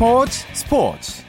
스포츠 0.00 0.46
스포츠. 0.54 1.22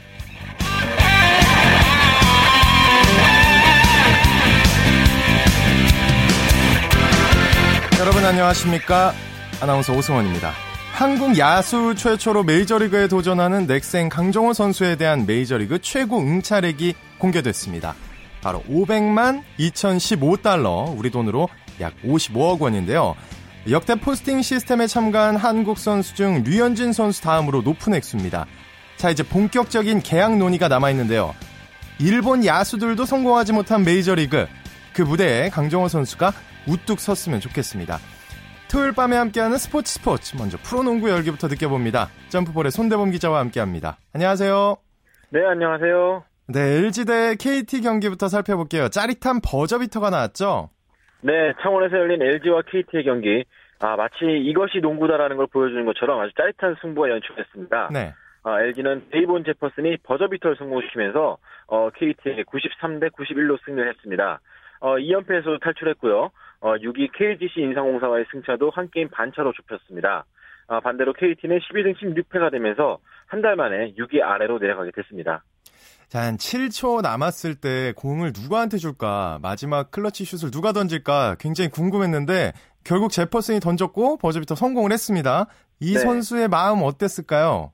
여러분 8.00 8.24
안녕하십니까? 8.24 9.12
아나운서 9.62 9.92
오승원입니다. 9.92 10.54
한국 10.94 11.38
야수 11.38 11.96
최초로 11.96 12.44
메이저리그에 12.46 13.10
도전하는 13.10 13.68
넥센 13.68 14.08
강정호 14.08 14.54
선수에 14.54 14.96
대한 14.96 15.26
메이저리그 15.26 15.82
최고 15.82 16.20
응찰액이 16.20 16.94
공개됐습니다. 17.18 17.94
바로 18.42 18.64
500만 18.70 19.44
2015달러 19.60 20.98
우리 20.98 21.12
돈으로 21.12 21.50
약 21.82 21.94
55억 22.06 22.62
원인데요. 22.62 23.18
역대 23.70 23.96
포스팅 23.96 24.42
시스템에 24.42 24.88
참가한 24.88 25.36
한국 25.36 25.78
선수 25.78 26.16
중 26.16 26.42
류현진 26.44 26.94
선수 26.94 27.22
다음으로 27.22 27.64
높은 27.64 27.94
액수입니다. 27.94 28.48
자, 29.02 29.10
이제 29.10 29.24
본격적인 29.24 30.02
계약 30.02 30.38
논의가 30.38 30.68
남아있는데요. 30.68 31.34
일본 32.00 32.46
야수들도 32.46 33.04
성공하지 33.06 33.52
못한 33.52 33.84
메이저리그. 33.84 34.46
그 34.94 35.02
무대에 35.02 35.50
강정호 35.50 35.88
선수가 35.88 36.30
우뚝 36.70 37.00
섰으면 37.00 37.40
좋겠습니다. 37.40 37.98
토요일 38.72 38.92
밤에 38.92 39.18
함께하는 39.18 39.58
스포츠 39.58 39.94
스포츠. 39.94 40.38
먼저 40.38 40.60
프로농구 40.62 41.10
열기부터 41.10 41.48
느껴봅니다. 41.48 42.10
점프볼의 42.30 42.70
손대범 42.70 43.10
기자와 43.10 43.40
함께합니다. 43.40 43.98
안녕하세요. 44.14 44.78
네, 45.32 45.46
안녕하세요. 45.48 46.24
네, 46.50 46.60
LG 46.60 47.06
대 47.06 47.36
KT 47.40 47.82
경기부터 47.82 48.28
살펴볼게요. 48.28 48.90
짜릿한 48.90 49.42
버저비터가 49.42 50.12
나왔죠? 50.12 50.70
네, 51.22 51.54
창원에서 51.64 51.98
열린 51.98 52.22
LG와 52.22 52.62
KT의 52.70 53.06
경기. 53.06 53.46
아, 53.80 53.96
마치 53.96 54.26
이것이 54.46 54.78
농구다라는 54.80 55.38
걸 55.38 55.48
보여주는 55.48 55.84
것처럼 55.86 56.20
아주 56.20 56.32
짜릿한 56.38 56.76
승부가 56.84 57.10
연출됐습니다. 57.10 57.90
네. 57.92 58.14
아, 58.44 58.62
LG는 58.62 59.08
데이본 59.12 59.44
제퍼슨이 59.44 59.98
버저비터를 60.04 60.56
성공시키면서 60.58 61.38
어, 61.68 61.90
KT에게 61.92 62.44
93대 62.44 63.12
91로 63.12 63.58
승리를 63.66 63.88
했습니다. 63.90 64.40
어, 64.80 64.96
2연패에서 64.98 65.62
탈출했고요. 65.62 66.32
어, 66.62 66.74
6위 66.76 67.12
KGC 67.14 67.62
인삼공사와의 67.62 68.26
승차도 68.32 68.72
한 68.72 68.90
게임 68.92 69.10
반차로 69.10 69.54
좁혔습니다. 69.54 70.26
아, 70.68 70.80
반대로 70.80 71.14
KT는 71.14 71.60
12승 71.60 71.96
16패가 71.98 72.52
되면서 72.52 73.00
한 73.28 73.42
달 73.42 73.56
만에 73.56 73.94
6위 73.98 74.22
아래로 74.22 74.60
내려가게 74.60 74.92
됐습니다. 74.96 75.44
자, 76.10 76.22
한 76.24 76.36
7초 76.36 77.02
남았을 77.02 77.56
때 77.56 77.94
공을 77.96 78.34
누구한테 78.36 78.78
줄까? 78.78 79.40
마지막 79.42 79.92
클러치 79.92 80.26
슛을 80.26 80.52
누가 80.52 80.74
던질까? 80.74 81.38
굉장히 81.40 81.70
궁금했는데 81.70 82.52
결국 82.84 83.12
제퍼슨이 83.12 83.60
던졌고 83.62 84.18
버저비터 84.18 84.56
성공을 84.56 84.92
했습니다. 84.92 85.46
이 85.80 85.94
네. 85.94 86.00
선수의 86.00 86.50
마음 86.50 86.84
어땠을까요? 86.84 87.72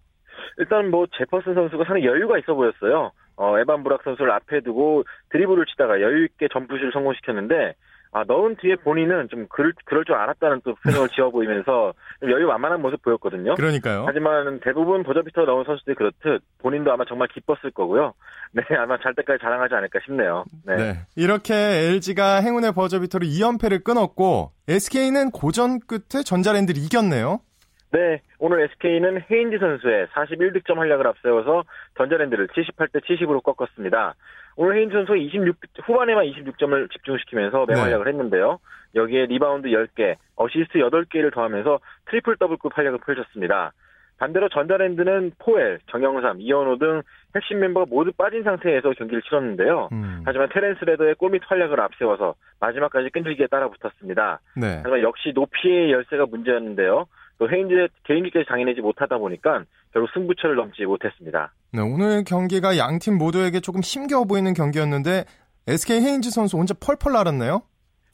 일단 0.57 0.89
뭐 0.89 1.05
제퍼슨 1.17 1.53
선수가 1.53 1.83
상당히 1.85 2.05
여유가 2.05 2.37
있어 2.39 2.53
보였어요. 2.53 3.11
어, 3.35 3.59
에반 3.59 3.83
브락 3.83 4.03
선수를 4.03 4.31
앞에 4.31 4.61
두고 4.61 5.03
드리블을 5.29 5.65
치다가 5.65 6.01
여유 6.01 6.25
있게 6.25 6.47
점프슛을 6.51 6.91
성공시켰는데 6.91 7.75
아, 8.11 8.23
넣은 8.25 8.55
뒤에 8.55 8.75
본인은 8.77 9.27
좀 9.29 9.47
그럴, 9.49 9.73
그럴 9.85 10.05
줄 10.05 10.15
알았다는 10.15 10.61
또 10.63 10.75
표정을 10.75 11.09
지어 11.13 11.29
보이면서 11.29 11.93
여유 12.23 12.47
만만한 12.47 12.81
모습 12.81 13.01
보였거든요. 13.03 13.55
그러니까요. 13.55 14.05
하지만 14.07 14.59
대부분 14.61 15.03
버저비터 15.03 15.43
넣은 15.43 15.65
선수들이 15.65 15.95
그렇듯 15.95 16.41
본인도 16.59 16.91
아마 16.91 17.03
정말 17.05 17.27
기뻤을 17.27 17.71
거고요. 17.71 18.13
네, 18.53 18.63
아마 18.77 18.97
잘 18.97 19.13
때까지 19.13 19.39
자랑하지 19.41 19.75
않을까 19.75 19.99
싶네요. 20.05 20.45
네. 20.65 20.75
네. 20.75 20.93
이렇게 21.15 21.53
LG가 21.53 22.37
행운의 22.37 22.71
버저비터로 22.73 23.25
2연패를 23.25 23.83
끊었고 23.83 24.51
SK는 24.67 25.31
고전 25.31 25.79
끝에 25.79 26.23
전자랜드를 26.23 26.81
이겼네요. 26.81 27.41
네, 27.97 28.21
오늘 28.37 28.61
SK는 28.61 29.23
헤인즈 29.31 29.57
선수의 29.57 30.05
41득점 30.13 30.75
활약을 30.75 31.07
앞세워서 31.07 31.63
전자랜드를 31.97 32.45
78대 32.49 33.01
70으로 33.03 33.41
꺾었습니다. 33.41 34.13
오늘 34.55 34.75
헤인즈 34.77 34.93
선수 34.93 35.17
26 35.17 35.55
후반에만 35.83 36.25
26점을 36.25 36.91
집중시키면서 36.91 37.65
맹활약을 37.65 38.05
네. 38.05 38.11
했는데요. 38.11 38.59
여기에 38.93 39.25
리바운드 39.25 39.69
10개, 39.69 40.15
어시스트 40.35 40.77
8개를 40.77 41.33
더하면서 41.33 41.79
트리플 42.05 42.37
더블급 42.37 42.77
활약을 42.77 42.99
펼쳤습니다. 42.99 43.73
반대로 44.19 44.47
전자랜드는 44.49 45.31
포웰, 45.39 45.79
정영삼, 45.89 46.41
이현호 46.41 46.77
등 46.77 47.01
핵심 47.35 47.59
멤버가 47.59 47.87
모두 47.89 48.11
빠진 48.11 48.43
상태에서 48.43 48.91
경기를 48.91 49.23
치렀는데요. 49.23 49.89
음. 49.91 50.21
하지만 50.23 50.49
테렌스 50.51 50.83
레더의 50.85 51.15
골밑 51.15 51.41
활약을 51.45 51.79
앞세워서 51.79 52.35
마지막까지 52.59 53.09
끈질기게 53.09 53.47
따라붙었습니다. 53.47 54.39
네. 54.55 54.81
하지만 54.83 55.01
역시 55.01 55.31
높이의 55.33 55.91
열세가 55.91 56.27
문제였는데요. 56.27 57.07
또 57.39 57.49
헤인즈의 57.49 57.89
개인기까지 58.03 58.45
장해내지 58.47 58.81
못하다 58.81 59.17
보니까 59.17 59.63
결국 59.93 60.09
승부처를 60.13 60.55
넘지 60.55 60.85
못했습니다. 60.85 61.51
네, 61.73 61.81
오늘 61.81 62.23
경기가 62.23 62.77
양 62.77 62.99
팀 62.99 63.17
모두에게 63.17 63.59
조금 63.59 63.81
힘겨워 63.81 64.25
보이는 64.25 64.53
경기였는데 64.53 65.25
SK 65.67 66.01
헤인즈 66.01 66.31
선수 66.31 66.57
혼자 66.57 66.73
펄펄 66.79 67.13
날았네요. 67.13 67.61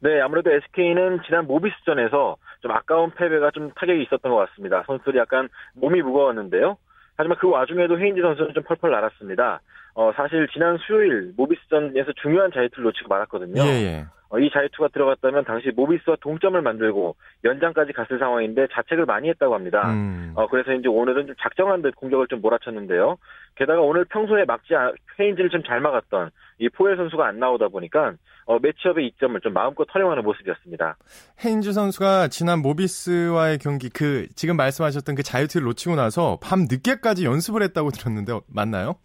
네, 0.01 0.19
아무래도 0.19 0.51
SK는 0.51 1.21
지난 1.25 1.47
모비스전에서 1.47 2.35
좀 2.61 2.71
아까운 2.71 3.11
패배가 3.11 3.51
좀 3.51 3.71
타격이 3.75 4.03
있었던 4.03 4.31
것 4.31 4.37
같습니다. 4.49 4.83
선수들이 4.87 5.17
약간 5.17 5.47
몸이 5.75 6.01
무거웠는데요. 6.01 6.77
하지만 7.15 7.37
그 7.39 7.47
와중에도 7.49 7.97
헤인즈 7.99 8.21
선수는 8.21 8.53
좀 8.53 8.63
펄펄 8.63 8.91
날았습니다. 8.91 9.61
어, 9.95 10.11
사실 10.15 10.47
지난 10.51 10.77
수요일 10.85 11.31
모비스전에서 11.37 12.11
중요한 12.21 12.51
자유투를 12.51 12.83
놓치고 12.85 13.07
말았거든요. 13.07 13.61
예, 13.61 13.67
예. 13.67 14.05
어, 14.33 14.39
이 14.39 14.49
자유투가 14.49 14.87
들어갔다면 14.87 15.45
당시 15.45 15.69
모비스와 15.75 16.17
동점을 16.19 16.59
만들고 16.59 17.15
연장까지 17.43 17.93
갔을 17.93 18.17
상황인데 18.17 18.65
자책을 18.73 19.05
많이 19.05 19.29
했다고 19.29 19.53
합니다. 19.53 19.91
음. 19.91 20.33
어, 20.35 20.47
그래서 20.47 20.73
이제 20.73 20.87
오늘은 20.87 21.27
좀 21.27 21.35
작정한 21.39 21.83
듯 21.83 21.95
공격을 21.95 22.25
좀 22.27 22.41
몰아쳤는데요. 22.41 23.17
게다가 23.53 23.81
오늘 23.81 24.05
평소에 24.05 24.45
막지 24.45 24.73
페인지를 25.17 25.51
좀 25.51 25.61
잘 25.67 25.79
막았던 25.81 26.31
이 26.57 26.67
포엘 26.69 26.97
선수가 26.97 27.25
안 27.25 27.37
나오다 27.39 27.67
보니까 27.67 28.13
어, 28.45 28.57
매치업의 28.59 29.05
이점을 29.07 29.39
좀 29.41 29.53
마음껏 29.53 29.87
활용하는 29.89 30.23
모습이었습니다. 30.23 30.97
헤인즈 31.45 31.71
선수가 31.71 32.29
지난 32.29 32.59
모비스와의 32.63 33.59
경기 33.59 33.89
그 33.89 34.27
지금 34.35 34.57
말씀하셨던 34.57 35.15
그 35.15 35.21
자유투를 35.21 35.65
놓치고 35.67 35.95
나서 35.95 36.39
밤 36.41 36.65
늦게까지 36.69 37.23
연습을 37.25 37.61
했다고 37.61 37.91
들었는데 37.91 38.39
맞나요? 38.47 38.95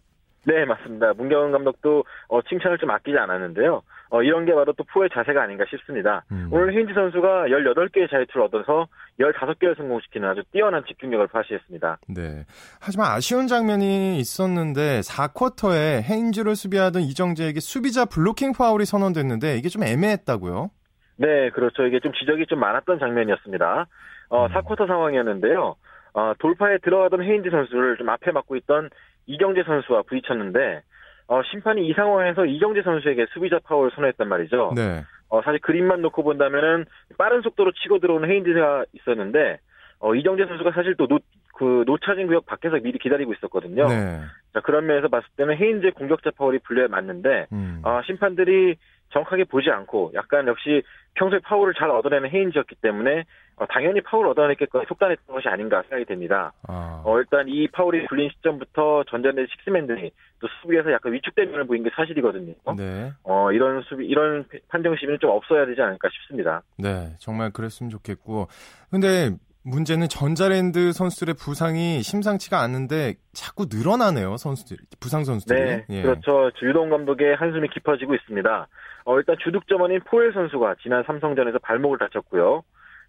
네, 0.45 0.65
맞습니다. 0.65 1.13
문경은 1.13 1.51
감독도 1.51 2.03
어, 2.29 2.41
칭찬을 2.41 2.79
좀 2.79 2.89
아끼지 2.89 3.17
않았는데요. 3.17 3.83
어, 4.11 4.23
이런 4.23 4.45
게 4.45 4.53
바로 4.53 4.73
또 4.73 4.83
포의 4.85 5.09
자세가 5.13 5.41
아닌가 5.41 5.65
싶습니다. 5.69 6.23
음. 6.31 6.49
오늘 6.51 6.73
헤인지 6.73 6.93
선수가 6.93 7.47
18개의 7.47 8.09
자유투를 8.09 8.43
얻어서 8.43 8.87
15개를 9.19 9.77
성공시키는 9.77 10.27
아주 10.27 10.41
뛰어난 10.51 10.83
집중력을 10.87 11.27
발휘했습니다. 11.27 11.99
네. 12.09 12.45
하지만 12.79 13.11
아쉬운 13.11 13.47
장면이 13.47 14.17
있었는데 14.17 15.01
4쿼터에 15.01 16.01
헤인즈를 16.01 16.55
수비하던 16.55 17.03
이정재에게 17.03 17.59
수비자 17.59 18.05
블로킹 18.05 18.53
파울이 18.53 18.85
선언됐는데 18.85 19.57
이게 19.57 19.69
좀 19.69 19.83
애매했다고요? 19.83 20.71
네, 21.17 21.49
그렇죠. 21.51 21.85
이게 21.85 21.99
좀 21.99 22.11
지적이 22.13 22.47
좀 22.47 22.59
많았던 22.59 22.97
장면이었습니다. 22.97 23.85
어, 24.29 24.45
음. 24.45 24.51
4쿼터 24.51 24.87
상황이었는데요. 24.87 25.75
어, 26.13 26.33
돌파에 26.39 26.79
들어가던 26.79 27.21
헤인즈 27.21 27.51
선수를 27.51 27.97
좀 27.97 28.09
앞에 28.09 28.31
막고 28.31 28.55
있던 28.55 28.89
이정재 29.27 29.63
선수와 29.63 30.01
부딪혔는데 30.03 30.81
어, 31.29 31.43
심판이 31.43 31.87
이 31.87 31.93
상황에서 31.93 32.45
이정재 32.45 32.81
선수에게 32.81 33.27
수비자 33.33 33.59
파울을 33.63 33.91
선언했단 33.93 34.27
말이죠. 34.27 34.73
네. 34.75 35.03
어, 35.29 35.41
사실 35.43 35.59
그림만 35.59 36.01
놓고 36.01 36.23
본다면은 36.23 36.85
빠른 37.19 37.41
속도로 37.43 37.71
치고 37.71 37.99
들어오는 37.99 38.27
헤인즈가 38.27 38.85
있었는데 38.93 39.59
어, 39.99 40.15
이정재 40.15 40.47
선수가 40.47 40.71
사실 40.71 40.95
또 40.97 41.07
노, 41.07 41.19
그 41.53 41.83
노차징 41.85 42.25
구역 42.25 42.47
밖에서 42.47 42.77
미리 42.77 42.97
기다리고 42.97 43.33
있었거든요. 43.33 43.87
네. 43.87 44.21
자, 44.53 44.61
그런 44.61 44.87
면에서 44.87 45.07
봤을 45.07 45.27
때는 45.37 45.55
헤인즈의 45.55 45.91
공격자 45.91 46.31
파울이 46.35 46.59
불려야 46.63 46.87
맞는데 46.87 47.45
음. 47.51 47.81
어, 47.83 48.01
심판들이 48.07 48.77
정확하게 49.09 49.45
보지 49.45 49.69
않고 49.69 50.11
약간 50.13 50.47
역시 50.47 50.83
평소에 51.15 51.39
파울을 51.39 51.73
잘 51.73 51.89
얻어내는 51.89 52.29
헤인즈였기 52.29 52.75
때문에 52.81 53.25
어, 53.57 53.65
당연히 53.65 53.99
파울을 54.01 54.29
얻어냈겠거니 54.31 54.85
속단했던 54.87 55.35
것이 55.35 55.49
아닌가 55.49 55.81
생각이 55.81 56.05
됩니다. 56.05 56.53
아. 56.67 57.01
어, 57.05 57.19
일단 57.19 57.47
이 57.49 57.67
파울이 57.67 58.05
불린 58.07 58.29
시점부터 58.29 59.03
전자랜드 59.09 59.45
식스맨들이 59.51 60.11
또 60.39 60.47
수비에서 60.61 60.91
약간 60.93 61.11
위축된 61.11 61.51
면을 61.51 61.67
보인 61.67 61.83
게 61.83 61.89
사실이거든요. 61.93 62.53
네. 62.77 63.11
어, 63.23 63.51
이런 63.51 63.81
수비, 63.81 64.05
이런 64.05 64.45
판정 64.69 64.95
시비는 64.95 65.19
좀 65.19 65.31
없어야 65.31 65.65
되지 65.65 65.81
않을까 65.81 66.07
싶습니다. 66.09 66.61
네, 66.77 67.15
정말 67.19 67.51
그랬으면 67.51 67.89
좋겠고. 67.89 68.47
근데 68.89 69.31
문제는 69.69 70.07
전자랜드 70.09 70.91
선수들의 70.91 71.35
부상이 71.35 72.01
심상치가 72.01 72.59
않은데 72.59 73.15
자꾸 73.33 73.67
늘어나네요, 73.69 74.37
선수들, 74.37 74.77
부상 74.99 75.23
선수들이. 75.23 75.59
네, 75.59 75.85
예. 75.89 76.01
그렇죠. 76.01 76.51
유동 76.63 76.89
감독의 76.89 77.35
한숨이 77.35 77.69
깊어지고 77.69 78.15
있습니다. 78.15 78.67
어, 79.05 79.17
일단 79.17 79.35
주득점원인 79.43 80.01
포엘 80.05 80.33
선수가 80.33 80.75
지난 80.81 81.03
삼성전에서 81.03 81.59
발목을 81.59 81.97
다쳤고요. 81.97 82.63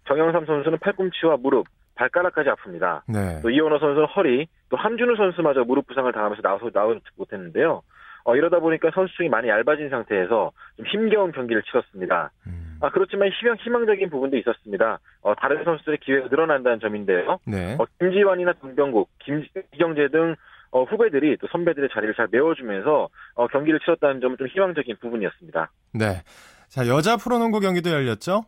정영삼 0.07 0.45
선수는 0.45 0.79
팔꿈치와 0.79 1.37
무릎, 1.37 1.67
발가락까지 1.95 2.49
아픕니다. 2.49 3.01
네. 3.07 3.39
또 3.41 3.49
이원호 3.49 3.79
선수는 3.79 4.07
허리, 4.15 4.47
또 4.69 4.77
함준우 4.77 5.15
선수마저 5.15 5.63
무릎 5.63 5.87
부상을 5.87 6.11
당하면서 6.11 6.41
나와서 6.41 6.69
나오지 6.73 7.01
못했는데요. 7.17 7.81
어, 8.23 8.35
이러다 8.35 8.59
보니까 8.59 8.89
선수층이 8.93 9.29
많이 9.29 9.49
얇아진 9.49 9.89
상태에서 9.89 10.51
좀 10.77 10.85
힘겨운 10.87 11.31
경기를 11.31 11.61
치렀습니다. 11.63 12.31
음. 12.47 12.70
아, 12.81 12.89
그렇지만 12.89 13.29
희망, 13.29 13.57
희망적인 13.57 14.09
부분도 14.09 14.37
있었습니다. 14.37 14.99
어, 15.21 15.35
다른 15.35 15.63
선수들의 15.63 15.99
기회가 15.99 16.27
늘어난다는 16.29 16.79
점인데요. 16.79 17.37
네. 17.45 17.75
어, 17.79 17.85
김지환이나 17.99 18.53
동병국, 18.53 19.09
김, 19.19 19.45
이경재 19.73 20.09
등 20.09 20.35
어, 20.71 20.83
후배들이 20.83 21.37
또 21.37 21.47
선배들의 21.51 21.89
자리를 21.93 22.15
잘 22.15 22.27
메워주면서 22.31 23.09
어, 23.35 23.47
경기를 23.47 23.79
치렀다는 23.81 24.21
점은 24.21 24.37
좀 24.37 24.47
희망적인 24.47 24.95
부분이었습니다. 24.99 25.71
네. 25.93 26.21
자, 26.69 26.87
여자 26.87 27.17
프로농구 27.17 27.59
경기도 27.59 27.91
열렸죠? 27.91 28.45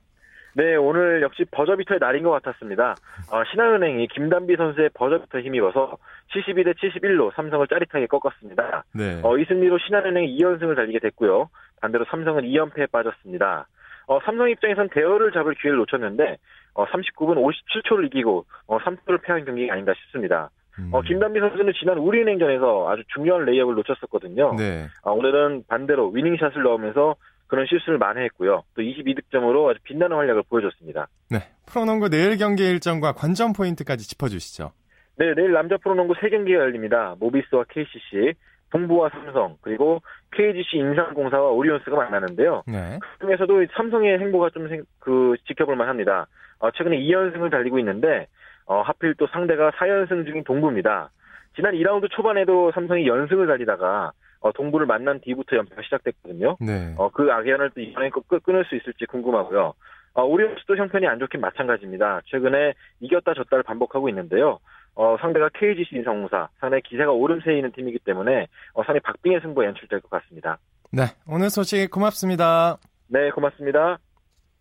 네, 0.55 0.75
오늘 0.75 1.21
역시 1.23 1.45
버저비터의 1.49 1.99
날인 1.99 2.23
것 2.23 2.29
같았습니다. 2.29 2.95
어, 3.31 3.43
신한은행이 3.51 4.07
김단비 4.07 4.55
선수의 4.55 4.91
버저비터 4.93 5.39
힘입어서 5.39 5.97
72대 6.33 6.75
71로 6.77 7.33
삼성을 7.35 7.67
짜릿하게 7.67 8.07
꺾었습니다. 8.07 8.85
네. 8.93 9.19
어, 9.23 9.37
이 9.37 9.45
승리로 9.45 9.79
신한은행이 9.79 10.37
2연승을 10.37 10.75
달리게 10.75 10.99
됐고요. 10.99 11.49
반대로 11.81 12.05
삼성은 12.05 12.43
2연패에 12.43 12.91
빠졌습니다. 12.91 13.67
어, 14.13 14.19
삼성 14.25 14.49
입장에선 14.49 14.89
대열을 14.89 15.31
잡을 15.31 15.55
기회를 15.55 15.77
놓쳤는데 15.79 16.37
어, 16.75 16.85
39분 16.85 17.35
57초를 17.37 18.05
이기고 18.07 18.45
어, 18.67 18.77
3초를 18.79 19.23
패한 19.23 19.45
경기가 19.45 19.73
아닌가 19.73 19.93
싶습니다. 20.03 20.49
음. 20.79 20.89
어, 20.91 21.01
김단비 21.01 21.39
선수는 21.39 21.73
지난 21.79 21.97
우리은행전에서 21.97 22.89
아주 22.89 23.03
중요한 23.13 23.45
레이업을 23.45 23.75
놓쳤었거든요. 23.75 24.55
네. 24.57 24.87
어, 25.03 25.11
오늘은 25.11 25.63
반대로 25.67 26.09
위닝샷을 26.09 26.63
넣으면서 26.63 27.15
그런 27.47 27.65
실수를 27.67 27.99
만회했고요. 27.99 28.63
또 28.75 28.81
22득점으로 28.81 29.69
아주 29.69 29.79
빛나는 29.83 30.15
활약을 30.15 30.43
보여줬습니다. 30.49 31.07
네. 31.29 31.39
프로농구 31.67 32.09
내일 32.09 32.37
경기 32.37 32.63
일정과 32.63 33.13
관전 33.13 33.53
포인트까지 33.53 34.07
짚어주시죠. 34.09 34.71
네, 35.17 35.33
내일 35.35 35.51
남자 35.51 35.77
프로농구 35.77 36.15
3경기가 36.15 36.55
열립니다. 36.55 37.15
모비스와 37.19 37.65
KCC, 37.69 38.33
동부와 38.73 39.09
삼성, 39.09 39.55
그리고 39.61 40.01
KGC 40.31 40.77
인삼공사와 40.77 41.51
오리온스가 41.51 41.95
만나는데요. 41.95 42.63
네. 42.65 42.97
그 42.99 43.25
중에서도 43.25 43.65
삼성의 43.75 44.17
행보가 44.19 44.49
좀 44.49 44.67
그 44.99 45.35
지켜볼 45.47 45.75
만합니다. 45.75 46.27
어, 46.59 46.71
최근에 46.71 46.97
2연승을 46.97 47.51
달리고 47.51 47.77
있는데 47.79 48.27
어, 48.65 48.81
하필 48.81 49.13
또 49.15 49.27
상대가 49.27 49.69
4연승 49.71 50.25
중인 50.25 50.43
동부입니다. 50.43 51.09
지난 51.55 51.73
2라운드 51.75 52.09
초반에도 52.09 52.71
삼성이 52.71 53.05
연승을 53.05 53.45
달리다가 53.47 54.11
어, 54.39 54.51
동부를 54.53 54.87
만난 54.87 55.19
뒤부터 55.21 55.57
연패가 55.57 55.81
시작됐거든요. 55.83 56.57
네. 56.59 56.95
어, 56.97 57.09
그 57.09 57.31
악연을 57.31 57.71
또 57.75 57.81
이번에 57.81 58.09
끊, 58.09 58.39
끊을 58.39 58.65
수 58.65 58.75
있을지 58.75 59.05
궁금하고요. 59.05 59.73
어, 60.15 60.23
오리온스도 60.23 60.77
형편이 60.77 61.05
안 61.07 61.19
좋긴 61.19 61.41
마찬가지입니다. 61.41 62.21
최근에 62.25 62.73
이겼다 63.01 63.33
졌다를 63.33 63.63
반복하고 63.63 64.09
있는데요. 64.09 64.59
어, 64.95 65.17
상대가 65.19 65.49
KGC 65.49 65.95
인성무사, 65.97 66.49
상당히 66.59 66.81
기세가 66.83 67.11
오름세에 67.11 67.55
있는 67.55 67.71
팀이기 67.71 67.99
때문에 67.99 68.47
어, 68.73 68.83
상당히 68.83 68.99
박빙의 69.01 69.41
승부가 69.41 69.65
연출될 69.67 70.01
것 70.01 70.09
같습니다. 70.09 70.57
네, 70.91 71.03
오늘 71.27 71.49
소식 71.49 71.89
고맙습니다. 71.89 72.77
네, 73.07 73.31
고맙습니다. 73.31 73.97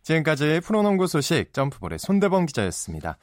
지금까지 0.03 0.61
프로농구 0.65 1.07
소식 1.07 1.53
점프볼의 1.53 1.99
손대범 1.99 2.47
기자였습니다. 2.47 3.19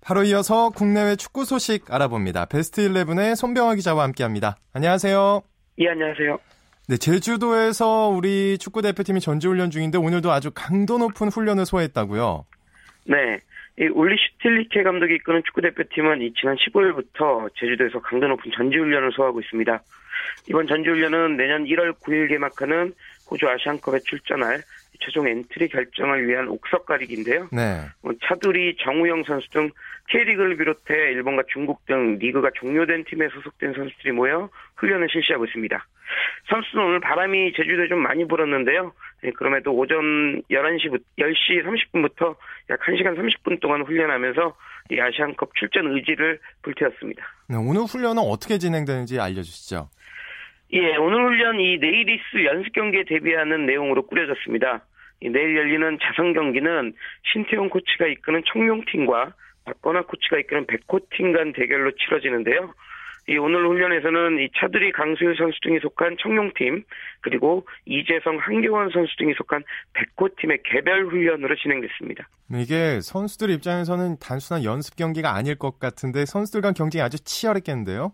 바로 0.00 0.24
이어서 0.24 0.70
국내외 0.70 1.16
축구 1.16 1.44
소식 1.44 1.92
알아봅니다. 1.92 2.46
베스트 2.46 2.82
11의 2.82 3.34
손병화 3.34 3.74
기자와 3.76 4.04
함께합니다. 4.04 4.56
안녕하세요. 4.72 5.42
예, 5.78 5.88
안녕하세요. 5.88 6.38
네, 6.88 6.96
제주도에서 6.96 8.08
우리 8.08 8.56
축구 8.58 8.82
대표팀이 8.82 9.20
전지훈련 9.20 9.70
중인데 9.70 9.98
오늘도 9.98 10.32
아주 10.32 10.50
강도 10.54 10.98
높은 10.98 11.28
훈련을 11.28 11.66
소화했다고요? 11.66 12.46
네. 13.06 13.38
이 13.80 13.88
올리 13.88 14.16
슈틸리케 14.16 14.82
감독이 14.82 15.14
이끄는 15.16 15.42
축구 15.44 15.60
대표팀은 15.60 16.32
지난 16.40 16.56
15일부터 16.56 17.48
제주도에서 17.54 18.00
강도 18.00 18.26
높은 18.26 18.50
전지훈련을 18.50 19.12
소화하고 19.12 19.40
있습니다. 19.40 19.80
이번 20.48 20.66
전지훈련은 20.66 21.36
내년 21.36 21.64
1월 21.64 21.92
9일 22.00 22.28
개막하는 22.28 22.92
호주 23.30 23.48
아시안컵에 23.48 24.00
출전할 24.00 24.62
최종 25.00 25.28
엔트리 25.28 25.68
결정을 25.68 26.26
위한 26.26 26.48
옥석 26.48 26.86
가리기인데요. 26.86 27.48
네. 27.52 27.82
뭐 28.02 28.12
차두리, 28.24 28.76
정우영 28.80 29.22
선수 29.24 29.48
등 29.50 29.70
K리그를 30.08 30.56
비롯해 30.56 31.12
일본과 31.12 31.44
중국 31.52 31.86
등 31.86 32.18
리그가 32.18 32.50
종료된 32.54 33.04
팀에 33.04 33.28
소속된 33.28 33.74
선수들이 33.74 34.10
모여 34.10 34.48
훈련을 34.76 35.08
실시하고 35.08 35.44
있습니다. 35.44 35.86
선수는 36.48 36.84
오늘 36.84 37.00
바람이 37.00 37.52
제주도에 37.54 37.88
좀 37.88 38.02
많이 38.02 38.26
불었는데요. 38.26 38.92
네, 39.22 39.30
그럼에도 39.32 39.72
오전 39.72 40.42
11시, 40.50 40.98
10시 41.18 41.64
30분부터 41.64 42.36
약 42.70 42.80
1시간 42.80 43.16
30분 43.18 43.60
동안 43.60 43.82
훈련하면서 43.82 44.56
이 44.90 45.00
아시안컵 45.00 45.54
출전 45.56 45.88
의지를 45.92 46.38
불태웠습니다. 46.62 47.22
네, 47.48 47.56
오늘 47.56 47.82
훈련은 47.82 48.22
어떻게 48.22 48.58
진행되는지 48.58 49.20
알려주시죠. 49.20 49.88
예, 50.72 50.96
오늘 50.96 51.24
훈련 51.24 51.60
이 51.60 51.78
네이리스 51.78 52.44
연습 52.44 52.72
경기에 52.72 53.04
대비하는 53.04 53.66
내용으로 53.66 54.06
꾸려졌습니다. 54.06 54.84
내일 55.20 55.56
열리는 55.56 55.98
자선 56.00 56.32
경기는 56.32 56.92
신태용 57.32 57.70
코치가 57.70 58.06
이끄는 58.06 58.42
청룡팀과 58.52 59.32
박건아 59.64 60.02
코치가 60.02 60.38
이끄는 60.38 60.66
백호팀 60.66 61.32
간 61.32 61.52
대결로 61.52 61.90
치러지는데요. 61.92 62.72
이 63.28 63.36
오늘 63.36 63.66
훈련에서는 63.68 64.38
이 64.38 64.48
차두리 64.56 64.90
강수일 64.92 65.36
선수 65.36 65.58
등이 65.62 65.80
속한 65.80 66.16
청룡팀 66.18 66.82
그리고 67.20 67.66
이재성 67.84 68.38
한교원 68.38 68.88
선수 68.88 69.14
등이 69.18 69.34
속한 69.36 69.62
백호팀의 69.92 70.60
개별 70.64 71.04
훈련으로 71.06 71.54
진행됐습니다. 71.56 72.26
이게 72.54 73.00
선수들 73.02 73.50
입장에서는 73.50 74.16
단순한 74.18 74.64
연습 74.64 74.96
경기가 74.96 75.34
아닐 75.34 75.58
것 75.58 75.78
같은데 75.78 76.24
선수들 76.24 76.62
간 76.62 76.72
경쟁이 76.72 77.02
아주 77.02 77.22
치열했겠는데요? 77.22 78.12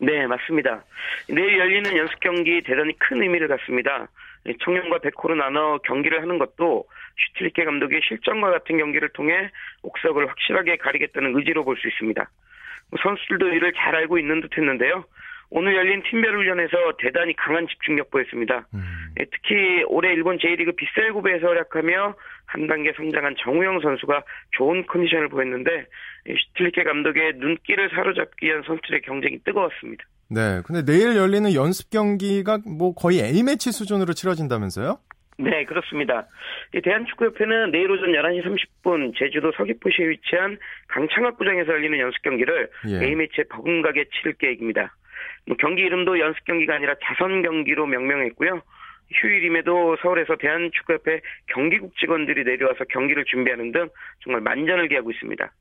네, 0.00 0.26
맞습니다. 0.26 0.84
내일 1.28 1.58
열리는 1.58 1.96
연습 1.96 2.18
경기 2.18 2.60
대단히 2.62 2.98
큰 2.98 3.22
의미를 3.22 3.46
갖습니다. 3.46 4.08
청년과 4.64 4.98
백호로 4.98 5.36
나눠 5.36 5.78
경기를 5.84 6.20
하는 6.22 6.38
것도 6.38 6.84
슈틸리케 7.18 7.64
감독의 7.64 8.00
실전과 8.02 8.50
같은 8.50 8.78
경기를 8.78 9.08
통해 9.10 9.50
옥석을 9.82 10.28
확실하게 10.28 10.76
가리겠다는 10.78 11.36
의지로 11.36 11.64
볼 11.64 11.76
수 11.76 11.86
있습니다. 11.88 12.28
뭐 12.90 12.98
선수들도 13.02 13.48
이를 13.48 13.72
잘 13.72 13.94
알고 13.94 14.18
있는 14.18 14.40
듯 14.40 14.56
했는데요. 14.56 15.04
오늘 15.50 15.76
열린 15.76 16.02
팀별 16.10 16.36
훈련에서 16.36 16.76
대단히 16.98 17.34
강한 17.36 17.66
집중력 17.68 18.10
보였습니다. 18.10 18.66
음. 18.74 18.82
예, 19.20 19.24
특히 19.30 19.84
올해 19.86 20.12
일본 20.12 20.38
J리그 20.40 20.72
빗셀구배에서 20.72 21.46
활약하며 21.46 22.14
한 22.46 22.66
단계 22.66 22.92
성장한 22.96 23.36
정우영 23.42 23.80
선수가 23.80 24.22
좋은 24.52 24.86
컨디션을 24.86 25.28
보였는데 25.28 25.86
슈틸리케 26.26 26.82
감독의 26.82 27.34
눈길을 27.36 27.90
사로잡기 27.90 28.46
위한 28.46 28.62
선수들의 28.66 29.02
경쟁이 29.02 29.38
뜨거웠습니다. 29.44 30.04
네, 30.28 30.60
근데 30.64 30.84
내일 30.84 31.16
열리는 31.16 31.54
연습 31.54 31.90
경기가 31.90 32.58
뭐 32.66 32.94
거의 32.94 33.20
A매치 33.20 33.70
수준으로 33.70 34.12
치러진다면서요? 34.12 34.98
네, 35.38 35.64
그렇습니다. 35.64 36.26
대한축구협회는 36.82 37.70
내일 37.70 37.90
오전 37.90 38.12
11시 38.12 38.44
30분 38.44 39.14
제주도 39.16 39.52
서귀포시에 39.52 40.08
위치한 40.08 40.58
강창학구장에서 40.88 41.72
열리는 41.72 41.98
연습 41.98 42.22
경기를 42.22 42.70
예. 42.88 43.04
A매치에 43.04 43.44
버금가게 43.50 44.06
치를 44.14 44.32
계획입니다. 44.34 44.94
뭐 45.46 45.56
경기 45.58 45.82
이름도 45.82 46.18
연습 46.20 46.44
경기가 46.44 46.74
아니라 46.74 46.94
자선 47.02 47.42
경기로 47.42 47.86
명명했고요. 47.86 48.62
휴일임에도 49.12 49.96
서울에서 50.02 50.36
대한축구협회 50.36 51.20
경기국 51.48 51.96
직원들이 51.96 52.44
내려와서 52.44 52.84
경기를 52.88 53.24
준비하는 53.24 53.72
등 53.72 53.88
정말 54.24 54.40
만전을 54.40 54.88
기하고 54.88 55.10
있습니다. 55.10 55.52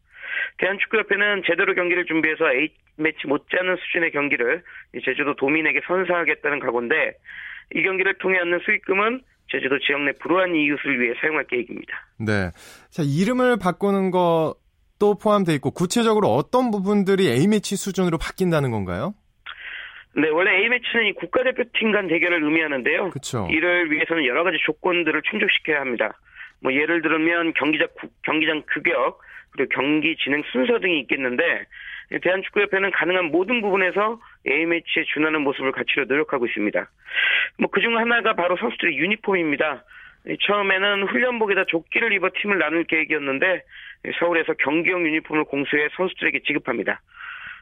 대한축구협회는 0.58 1.44
제대로 1.46 1.74
경기를 1.75 2.05
준비해서 2.05 2.46
A매치 2.50 3.27
못지않은 3.27 3.75
수준의 3.75 4.12
경기를 4.12 4.63
제주도 5.03 5.36
도민에게 5.36 5.82
선사하겠다는 5.86 6.60
각오인데 6.60 7.13
이 7.75 7.84
경기를 7.84 8.15
통해 8.15 8.39
얻는 8.39 8.60
수익금은 8.60 9.22
제주도 9.50 9.78
지역 9.80 10.02
내 10.02 10.12
불우한 10.20 10.56
이웃을 10.56 11.00
위해 11.00 11.14
사용할 11.22 11.46
계획입니다. 11.48 12.08
네. 12.20 12.52
자, 12.90 13.04
이름을 13.06 13.58
바꾸는 13.58 14.12
것도 14.12 15.18
포함되어 15.22 15.56
있고 15.56 15.72
구체적으로 15.72 16.30
어떤 16.30 16.72
부분들이 16.72 17.30
A매치 17.30 17.75
수준으로 17.75 18.18
바뀐다는 18.18 18.72
건가요? 18.72 19.14
네, 20.16 20.30
원래 20.30 20.64
A매치는 20.64 21.08
이 21.08 21.14
국가대표팀 21.14 21.92
간 21.92 22.08
대결을 22.08 22.44
의미하는데요. 22.44 23.10
그쵸. 23.10 23.48
이를 23.52 23.92
위해서는 23.92 24.25
여러 24.25 24.44
가지 24.44 24.58
조건들을 24.66 25.22
충족시켜야 25.30 25.82
합니다. 25.82 26.18
뭐 26.62 26.74
예를 26.74 27.02
들면 27.02 27.54
경기장 27.54 27.88
경기장 28.24 28.64
규격 28.74 29.20
그리고 29.52 29.70
경기 29.75 30.16
진행 30.24 30.42
순서 30.52 30.80
등이 30.80 31.02
있겠는데 31.02 31.44
대한축구협회는 32.22 32.92
가능한 32.92 33.26
모든 33.26 33.62
부분에서 33.62 34.20
A매치에 34.48 35.04
준하는 35.14 35.42
모습을 35.42 35.72
갖추려 35.72 36.06
노력하고 36.06 36.46
있습니다. 36.46 36.90
뭐 37.60 37.70
그중 37.70 37.98
하나가 37.98 38.34
바로 38.34 38.58
선수들의 38.58 38.98
유니폼입니다. 38.98 39.84
처음에는 40.42 41.04
훈련복에다 41.04 41.66
조끼를 41.66 42.14
입어 42.14 42.30
팀을 42.42 42.58
나눌 42.58 42.84
계획이었는데 42.86 43.64
서울에서 44.20 44.54
경기용 44.54 45.06
유니폼을 45.06 45.46
공수해 45.46 45.90
선수들에게 45.96 46.42
지급합니다. 46.46 47.02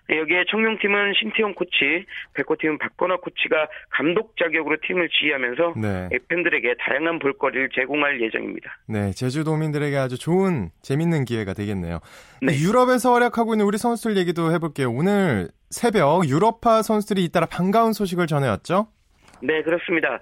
네, 0.10 0.20
여기에 0.20 0.46
청룡팀은 0.50 1.14
신태용 1.20 1.54
코치, 1.54 2.06
백호팀은 2.34 2.78
박건화 2.78 3.18
코치가 3.18 3.68
감독 3.90 4.36
자격으로 4.38 4.78
팀을 4.86 5.08
지휘하면서 5.10 5.74
네. 5.78 6.10
팬들에게 6.28 6.76
다양한 6.80 7.20
볼거리를 7.20 7.70
제공할 7.74 8.22
예정입니다. 8.22 8.78
네, 8.88 9.12
제주도민들에게 9.12 9.96
아주 9.96 10.20
좋은 10.20 10.70
재밌는 10.82 11.24
기회가 11.26 11.54
되겠네요. 11.54 12.00
네. 12.42 12.54
유럽에서 12.54 13.14
활약하고 13.14 13.54
있는 13.54 13.66
우리 13.66 13.78
선수들 13.78 14.18
얘기도 14.18 14.52
해볼게요. 14.52 14.92
오늘 14.92 15.48
새벽 15.70 16.28
유럽파 16.28 16.82
선수들이 16.82 17.24
잇따라 17.24 17.46
반가운 17.46 17.94
소식을 17.94 18.28
전해왔죠? 18.28 18.88
네, 19.42 19.62
그렇습니다. 19.62 20.22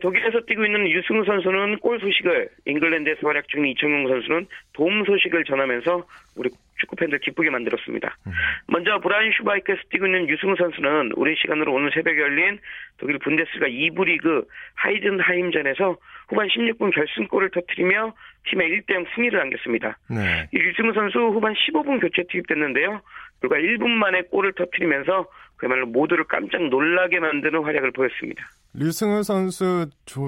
독일에서 0.00 0.40
뛰고 0.46 0.64
있는 0.64 0.88
유승우 0.88 1.24
선수는 1.24 1.78
골 1.80 1.98
소식을, 1.98 2.48
잉글랜드에서 2.66 3.26
활약 3.26 3.48
중인 3.48 3.72
이청용 3.72 4.06
선수는 4.06 4.46
도움 4.72 5.04
소식을 5.04 5.44
전하면서 5.44 6.06
우리 6.36 6.50
축구 6.80 6.96
팬들 6.96 7.18
기쁘게 7.20 7.50
만들었습니다. 7.50 8.16
음. 8.26 8.32
먼저 8.66 8.98
브라인 9.00 9.32
슈바이크에서 9.36 9.80
뛰고 9.90 10.06
있는 10.06 10.28
유승우 10.28 10.56
선수는 10.56 11.12
우리 11.16 11.36
시간으로 11.36 11.72
오늘 11.72 11.90
새벽에 11.92 12.18
열린 12.18 12.58
독일 12.98 13.18
분데스가 13.18 13.66
2부 13.66 14.04
리그 14.06 14.44
하이든하임전에서 14.74 15.96
후반 16.28 16.48
16분 16.48 16.94
결승골을 16.94 17.50
터뜨리며 17.50 18.14
팀의 18.50 18.68
1대0 18.68 19.06
승리를 19.14 19.38
안겼습니다. 19.40 19.98
네. 20.08 20.48
유승우 20.52 20.92
선수 20.94 21.18
후반 21.18 21.54
15분 21.54 22.00
교체 22.00 22.24
투입됐는데요. 22.30 23.00
불과 23.40 23.56
1분 23.56 23.88
만에 23.88 24.22
골을 24.22 24.52
터뜨리면서 24.54 25.26
그야말로 25.56 25.86
모두를 25.86 26.24
깜짝 26.24 26.62
놀라게 26.68 27.20
만드는 27.20 27.62
활약을 27.62 27.92
보였습니다. 27.92 28.48
류승우 28.72 29.22
선수 29.22 29.86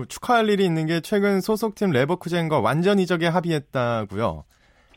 축하할 0.09 0.49
일이 0.51 0.65
있는 0.65 0.87
게 0.87 1.01
최근 1.01 1.41
소속팀 1.41 1.91
레버쿠젠과 1.91 2.61
완전 2.61 2.99
이적에 2.99 3.29
합의했다고요? 3.29 4.45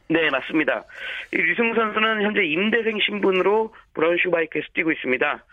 네, 0.08 0.30
맞습니다. 0.30 0.84
류승우 1.32 1.74
선수는 1.76 2.22
현재 2.22 2.44
임대생 2.44 3.00
신분으로 3.00 3.74
브라운슈바이크에서 3.94 4.68
뛰고 4.74 4.92
있습니다. 4.92 5.44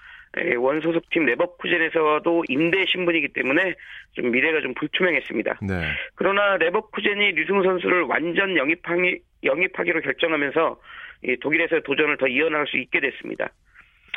원 0.59 0.81
소속팀 0.81 1.27
레버쿠젠에서도 1.27 2.45
임대 2.49 2.85
신분이기 2.87 3.29
때문에 3.35 3.75
좀 4.13 4.31
미래가 4.31 4.61
좀 4.63 4.73
불투명했습니다. 4.75 5.59
네. 5.63 5.75
그러나 6.15 6.57
레버쿠젠이 6.57 7.33
류승우 7.33 7.63
선수를 7.63 8.03
완전 8.03 8.57
영입하기, 8.57 9.21
영입하기로 9.45 10.01
결정하면서 10.01 10.81
독일에서 11.41 11.81
도전을 11.81 12.17
더 12.17 12.27
이어나갈 12.27 12.67
수 12.67 12.79
있게 12.79 13.01
됐습니다. 13.01 13.51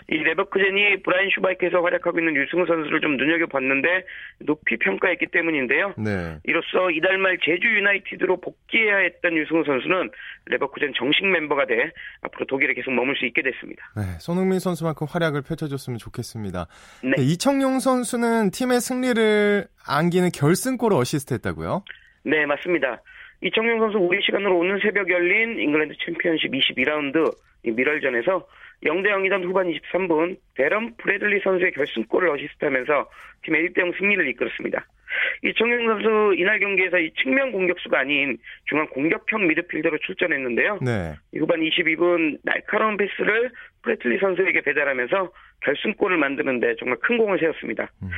이 0.10 0.18
레버쿠젠이 0.18 1.02
브라운슈바이크에서 1.04 1.82
활약하고 1.82 2.20
있는 2.20 2.36
류승우 2.36 2.66
선수를 2.68 3.02
좀 3.02 3.18
눈여겨봤는데 3.18 4.06
높이 4.40 4.78
평가했기 4.78 5.28
때문인데요. 5.28 5.96
네. 5.98 6.38
이로써 6.44 6.92
이달 6.92 7.18
말 7.18 7.38
제주 7.44 7.68
유나이티드로 7.68 8.40
복귀해야 8.40 8.98
했던 8.98 9.36
류승우 9.36 9.64
선수는 9.66 10.12
레버쿠젠 10.46 10.94
정식 10.96 11.26
멤버가 11.26 11.66
돼 11.66 11.92
앞으로 12.22 12.46
독일에 12.46 12.74
계속 12.74 12.92
머물 12.92 13.16
수 13.16 13.26
있게 13.26 13.42
됐습니다. 13.42 13.84
네, 13.96 14.04
손흥민 14.20 14.60
선수만큼 14.60 15.08
활약을 15.10 15.42
펼쳐줬으면 15.42 15.98
좋겠습니다. 15.98 16.68
네. 17.04 17.14
네, 17.18 17.24
이청용 17.24 17.80
선수는 17.80 18.52
팀의 18.52 18.82
승리를 18.82 19.66
안기는 19.88 20.30
결승골을 20.30 20.98
어시스트했다고요? 20.98 21.84
네, 22.26 22.46
맞습니다. 22.46 23.02
이청용 23.42 23.80
선수 23.80 23.98
우리 23.98 24.22
시간으로 24.24 24.58
오늘 24.60 24.80
새벽 24.82 25.10
열린 25.10 25.60
잉글랜드 25.60 25.96
챔피언십 26.06 26.52
22라운드 26.52 27.36
밀월전에서 27.64 28.46
0대 28.84 29.08
0이던 29.08 29.44
후반 29.46 29.68
23분 29.68 30.38
대런 30.56 30.96
프래틀리 30.98 31.40
선수의 31.42 31.72
결승골을 31.72 32.30
어시스트하면서 32.30 33.10
팀의 33.44 33.70
1대 33.70 33.80
0 33.80 33.94
승리를 33.98 34.28
이끌었습니다. 34.30 34.86
이청용 35.44 35.86
선수 35.86 36.36
이날 36.38 36.60
경기에서 36.60 37.00
이 37.00 37.12
측면 37.22 37.52
공격수가 37.52 38.00
아닌 38.00 38.38
중앙 38.66 38.88
공격형 38.88 39.48
미드필더로 39.48 39.98
출전했는데요. 40.00 40.80
네. 40.82 41.16
후반 41.38 41.62
22분 41.62 42.40
날카로운 42.44 42.98
패스를 42.98 43.52
프래틀리 43.84 44.20
선수에게 44.20 44.62
배달하면서 44.62 45.32
결승골을 45.62 46.18
만드는데 46.18 46.76
정말 46.78 46.98
큰 47.00 47.18
공을 47.18 47.40
세웠습니다. 47.40 47.90
음. 48.04 48.10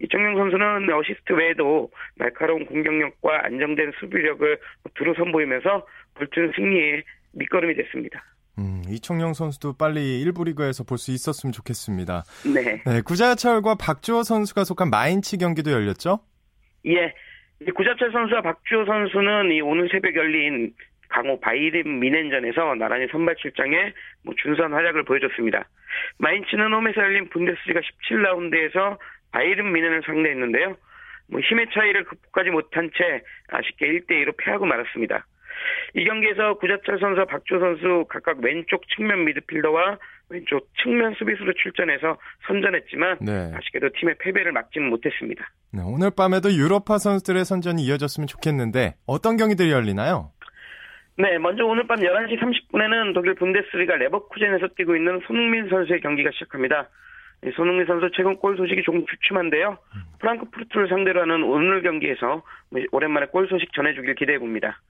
이청용 0.00 0.36
선수는 0.36 0.92
어시스트 0.92 1.32
외에도 1.32 1.90
날카로운 2.16 2.66
공격력과 2.66 3.46
안정된 3.46 3.92
수비력을 3.98 4.58
두루 4.94 5.14
선보이면서 5.14 5.86
볼튼 6.14 6.52
승리에 6.54 7.02
밑거름이 7.32 7.74
됐습니다. 7.74 8.22
음, 8.58 8.82
이청용 8.88 9.34
선수도 9.34 9.76
빨리 9.76 10.24
1부 10.24 10.44
리그에서 10.46 10.84
볼 10.84 10.98
수 10.98 11.10
있었으면 11.10 11.52
좋겠습니다. 11.52 12.22
네. 12.54 12.82
네. 12.84 13.00
구자철과 13.02 13.74
박주호 13.74 14.22
선수가 14.22 14.64
속한 14.64 14.90
마인츠 14.90 15.36
경기도 15.38 15.72
열렸죠? 15.72 16.20
예. 16.86 17.12
구자철 17.74 18.12
선수와 18.12 18.42
박주호 18.42 18.84
선수는 18.84 19.52
이 19.52 19.60
오늘 19.60 19.88
새벽 19.90 20.14
열린 20.14 20.72
강호 21.08 21.40
바이린 21.40 21.98
미넨전에서 22.00 22.74
나란히 22.76 23.06
선발 23.10 23.36
출장에 23.36 23.92
뭐 24.24 24.34
준선 24.42 24.72
활약을 24.72 25.04
보여줬습니다. 25.04 25.68
마인츠는 26.18 26.72
홈에서 26.72 27.00
열린 27.02 27.28
분데스리가 27.30 27.80
17라운드에서 27.80 28.98
바이른 29.32 29.72
미넨을 29.72 30.02
상대했는데요. 30.06 30.76
뭐 31.28 31.40
힘의 31.40 31.66
차이를 31.72 32.04
극복하지 32.04 32.50
못한 32.50 32.90
채 32.96 33.22
아쉽게 33.48 33.86
1대2로 34.00 34.36
패하고 34.36 34.66
말았습니다. 34.66 35.26
이 35.94 36.04
경기에서 36.04 36.54
구자철 36.54 36.98
선수와 36.98 37.26
박조 37.26 37.58
선수 37.58 38.04
각각 38.08 38.38
왼쪽 38.40 38.82
측면 38.94 39.24
미드필더와 39.24 39.98
왼쪽 40.30 40.68
측면 40.82 41.14
수비수로 41.14 41.52
출전해서 41.54 42.16
선전했지만 42.46 43.18
네. 43.20 43.52
아쉽게도 43.54 43.90
팀의 43.98 44.16
패배를 44.18 44.52
막지는 44.52 44.88
못했습니다. 44.88 45.48
네, 45.72 45.82
오늘 45.84 46.10
밤에도 46.16 46.50
유로파 46.50 46.98
선수들의 46.98 47.44
선전이 47.44 47.82
이어졌으면 47.82 48.26
좋겠는데 48.26 48.94
어떤 49.06 49.36
경기들이 49.36 49.70
열리나요? 49.70 50.30
네, 51.16 51.38
먼저 51.38 51.64
오늘 51.64 51.86
밤 51.86 52.00
11시 52.00 52.40
30분에는 52.40 53.14
독일 53.14 53.34
분데스리가 53.34 53.96
레버쿠젠에서 53.96 54.68
뛰고 54.76 54.96
있는 54.96 55.20
손흥민 55.26 55.68
선수의 55.68 56.00
경기가 56.00 56.30
시작합니다. 56.32 56.88
손흥민 57.56 57.86
선수 57.86 58.10
최근 58.14 58.36
골 58.36 58.56
소식이 58.56 58.82
조금 58.82 59.04
주춤한데요. 59.06 59.78
음. 59.94 60.00
프랑크푸르트를 60.18 60.88
상대로 60.88 61.20
하는 61.20 61.44
오늘 61.44 61.82
경기에서 61.82 62.42
오랜만에 62.90 63.26
골 63.26 63.46
소식 63.48 63.72
전해주길 63.74 64.14
기대해 64.14 64.38
봅니다. 64.38 64.80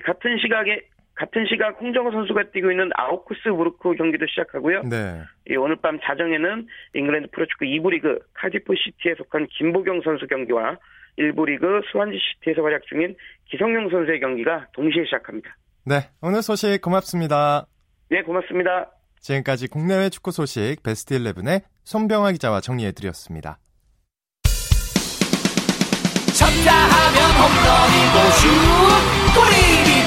같은 0.00 0.38
시각에 0.38 0.80
같은 1.14 1.44
시각 1.46 1.78
홍정호 1.80 2.10
선수가 2.10 2.50
뛰고 2.52 2.70
있는 2.70 2.90
아우크스부르크 2.94 3.94
경기도 3.96 4.26
시작하고요. 4.26 4.82
네. 4.84 5.22
오늘 5.58 5.76
밤 5.76 6.00
자정에는 6.00 6.66
잉글랜드 6.94 7.28
프로축구 7.32 7.66
2부 7.66 7.90
리그 7.90 8.18
카디프 8.34 8.74
시티에 8.74 9.14
속한 9.16 9.46
김보경 9.58 10.00
선수 10.02 10.26
경기와 10.26 10.78
1부 11.18 11.46
리그 11.46 11.82
스완지 11.90 12.18
시티에서 12.18 12.62
활약 12.62 12.82
중인 12.86 13.14
기성용 13.50 13.90
선수의 13.90 14.20
경기가 14.20 14.66
동시에 14.72 15.04
시작합니다. 15.04 15.54
네, 15.84 16.08
오늘 16.22 16.40
소식 16.40 16.80
고맙습니다. 16.80 17.66
네, 18.08 18.22
고맙습니다. 18.22 18.90
지금까지 19.20 19.68
국내외 19.68 20.08
축구 20.08 20.30
소식 20.30 20.82
베스트 20.82 21.14
11의 21.18 21.62
손병아 21.84 22.32
기자와 22.32 22.60
정리해드렸습니다. 22.60 23.58
쳤다 26.32 26.72
하면 26.72 27.30
홈런이고 27.36 28.16
슛 28.40 28.48
골이 29.36 29.61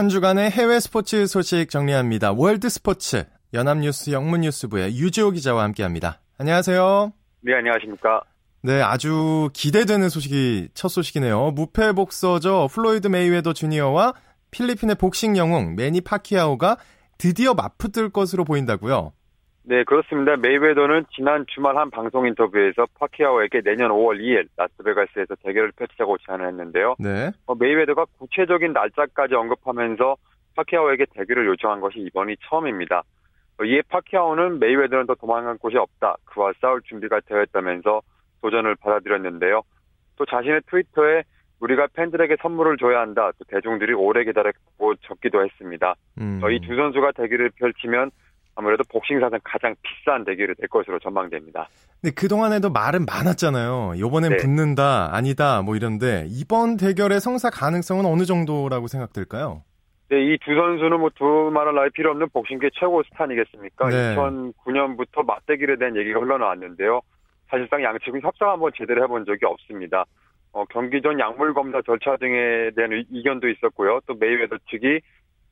한 0.00 0.08
주간의 0.08 0.50
해외 0.50 0.80
스포츠 0.80 1.26
소식 1.26 1.68
정리합니다. 1.68 2.32
월드 2.32 2.70
스포츠 2.70 3.26
연합뉴스 3.52 4.12
영문뉴스부의 4.12 4.96
유지호 4.96 5.32
기자와 5.32 5.62
함께합니다. 5.64 6.22
안녕하세요. 6.38 7.12
네, 7.42 7.54
안녕하십니까. 7.54 8.22
네, 8.62 8.80
아주 8.80 9.50
기대되는 9.52 10.08
소식이 10.08 10.70
첫 10.72 10.88
소식이네요. 10.88 11.50
무패 11.50 11.92
복서죠. 11.92 12.68
플로이드 12.72 13.08
메이웨더 13.08 13.52
주니어와 13.52 14.14
필리핀의 14.52 14.94
복싱 14.94 15.36
영웅 15.36 15.76
매니 15.76 16.00
파퀴아오가 16.00 16.78
드디어 17.18 17.52
맞붙을 17.52 18.08
것으로 18.08 18.46
보인다고요. 18.46 19.12
네, 19.62 19.84
그렇습니다. 19.84 20.36
메이웨더는 20.36 21.04
지난 21.14 21.44
주말 21.48 21.76
한 21.76 21.90
방송 21.90 22.26
인터뷰에서 22.26 22.86
파퀴아오에게 22.98 23.60
내년 23.60 23.90
5월 23.90 24.18
2일 24.18 24.48
라스베가스에서 24.56 25.34
대결을 25.44 25.72
펼치자고 25.76 26.16
제안을 26.26 26.48
했는데요. 26.48 26.96
네. 26.98 27.30
어, 27.46 27.54
메이웨더가 27.54 28.06
구체적인 28.18 28.72
날짜까지 28.72 29.34
언급하면서 29.34 30.16
파키아오에게 30.56 31.06
대결을 31.14 31.46
요청한 31.46 31.80
것이 31.80 31.98
이번이 31.98 32.36
처음입니다. 32.48 33.02
어, 33.60 33.64
이에 33.64 33.82
파키아오는 33.88 34.58
메이웨더는 34.58 35.06
더 35.06 35.14
도망간 35.14 35.58
곳이 35.58 35.76
없다. 35.76 36.16
그와 36.24 36.52
싸울 36.60 36.80
준비가 36.82 37.20
되었다면서 37.20 38.00
도전을 38.40 38.76
받아들였는데요. 38.76 39.62
또 40.16 40.24
자신의 40.24 40.62
트위터에 40.70 41.22
우리가 41.60 41.88
팬들에게 41.92 42.36
선물을 42.40 42.78
줘야 42.78 43.00
한다. 43.00 43.30
또 43.38 43.44
대중들이 43.46 43.92
오래 43.92 44.24
기다렸고 44.24 44.94
적기도 45.02 45.44
했습니다. 45.44 45.94
음. 46.18 46.40
어, 46.42 46.50
이두 46.50 46.74
선수가 46.74 47.12
대결을 47.12 47.50
펼치면 47.56 48.10
아무래도 48.54 48.82
복싱 48.90 49.20
사상 49.20 49.38
가장 49.44 49.74
비싼 49.82 50.24
대결이 50.24 50.54
될 50.54 50.68
것으로 50.68 50.98
전망됩니다. 50.98 51.68
근데 52.00 52.14
그동안에도 52.14 52.70
말은 52.70 53.06
많았잖아요. 53.06 53.94
이번엔 53.96 54.30
네. 54.32 54.36
붙는다, 54.38 55.14
아니다, 55.14 55.62
뭐 55.62 55.76
이런데 55.76 56.26
이번 56.28 56.76
대결의 56.76 57.20
성사 57.20 57.50
가능성은 57.50 58.04
어느 58.04 58.24
정도라고 58.24 58.86
생각될까요? 58.86 59.62
네, 60.10 60.16
이 60.24 60.38
두 60.38 60.54
선수는 60.54 60.98
뭐 60.98 61.10
두말할 61.14 61.74
나위 61.74 61.88
필요 61.90 62.10
없는 62.10 62.30
복싱계 62.30 62.70
최고 62.74 63.02
스타 63.04 63.24
아니겠습니까? 63.24 63.88
네. 63.88 64.16
2009년부터 64.16 65.24
맞대결에 65.24 65.76
대한 65.76 65.96
얘기가 65.96 66.18
흘러나왔는데요. 66.20 67.00
사실상 67.48 67.82
양측은 67.82 68.20
협상 68.22 68.50
한번 68.50 68.72
제대로 68.76 69.02
해본 69.04 69.24
적이 69.24 69.46
없습니다. 69.46 70.04
어, 70.52 70.64
경기 70.64 71.00
전 71.00 71.18
약물 71.20 71.54
검사 71.54 71.80
절차 71.82 72.16
등에 72.16 72.70
대한 72.74 73.04
이견도 73.10 73.48
있었고요. 73.48 74.00
또 74.06 74.14
메이웨더 74.14 74.58
측이 74.70 75.00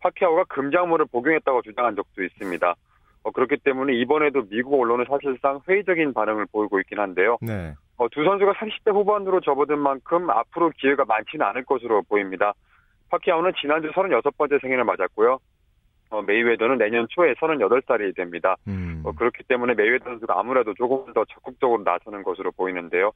파키아오가 0.00 0.44
금지약물을 0.44 1.06
복용했다고 1.10 1.62
주장한 1.62 1.96
적도 1.96 2.22
있습니다. 2.22 2.74
어, 3.24 3.30
그렇기 3.30 3.58
때문에 3.58 3.94
이번에도 3.94 4.42
미국 4.48 4.80
언론은 4.80 5.06
사실상 5.08 5.60
회의적인 5.68 6.14
반응을 6.14 6.46
보이고 6.52 6.80
있긴 6.80 6.98
한데요. 6.98 7.38
네. 7.40 7.74
어, 7.96 8.08
두 8.08 8.24
선수가 8.24 8.52
30대 8.52 8.92
후반으로 8.92 9.40
접어든 9.40 9.78
만큼 9.78 10.30
앞으로 10.30 10.70
기회가 10.78 11.04
많지는 11.04 11.44
않을 11.46 11.64
것으로 11.64 12.02
보입니다. 12.02 12.54
파키아오는 13.10 13.52
지난주 13.60 13.90
36번째 13.90 14.60
생일을 14.60 14.84
맞았고요. 14.84 15.38
어, 16.10 16.22
메이웨더는 16.22 16.78
내년 16.78 17.06
초에 17.10 17.34
38살이 17.34 18.16
됩니다. 18.16 18.56
음. 18.66 19.02
어, 19.04 19.12
그렇기 19.12 19.42
때문에 19.44 19.74
메이웨더 19.74 20.04
선수가 20.04 20.38
아무래도 20.38 20.72
조금 20.74 21.12
더 21.12 21.24
적극적으로 21.26 21.82
나서는 21.82 22.22
것으로 22.22 22.52
보이는데요. 22.52 23.12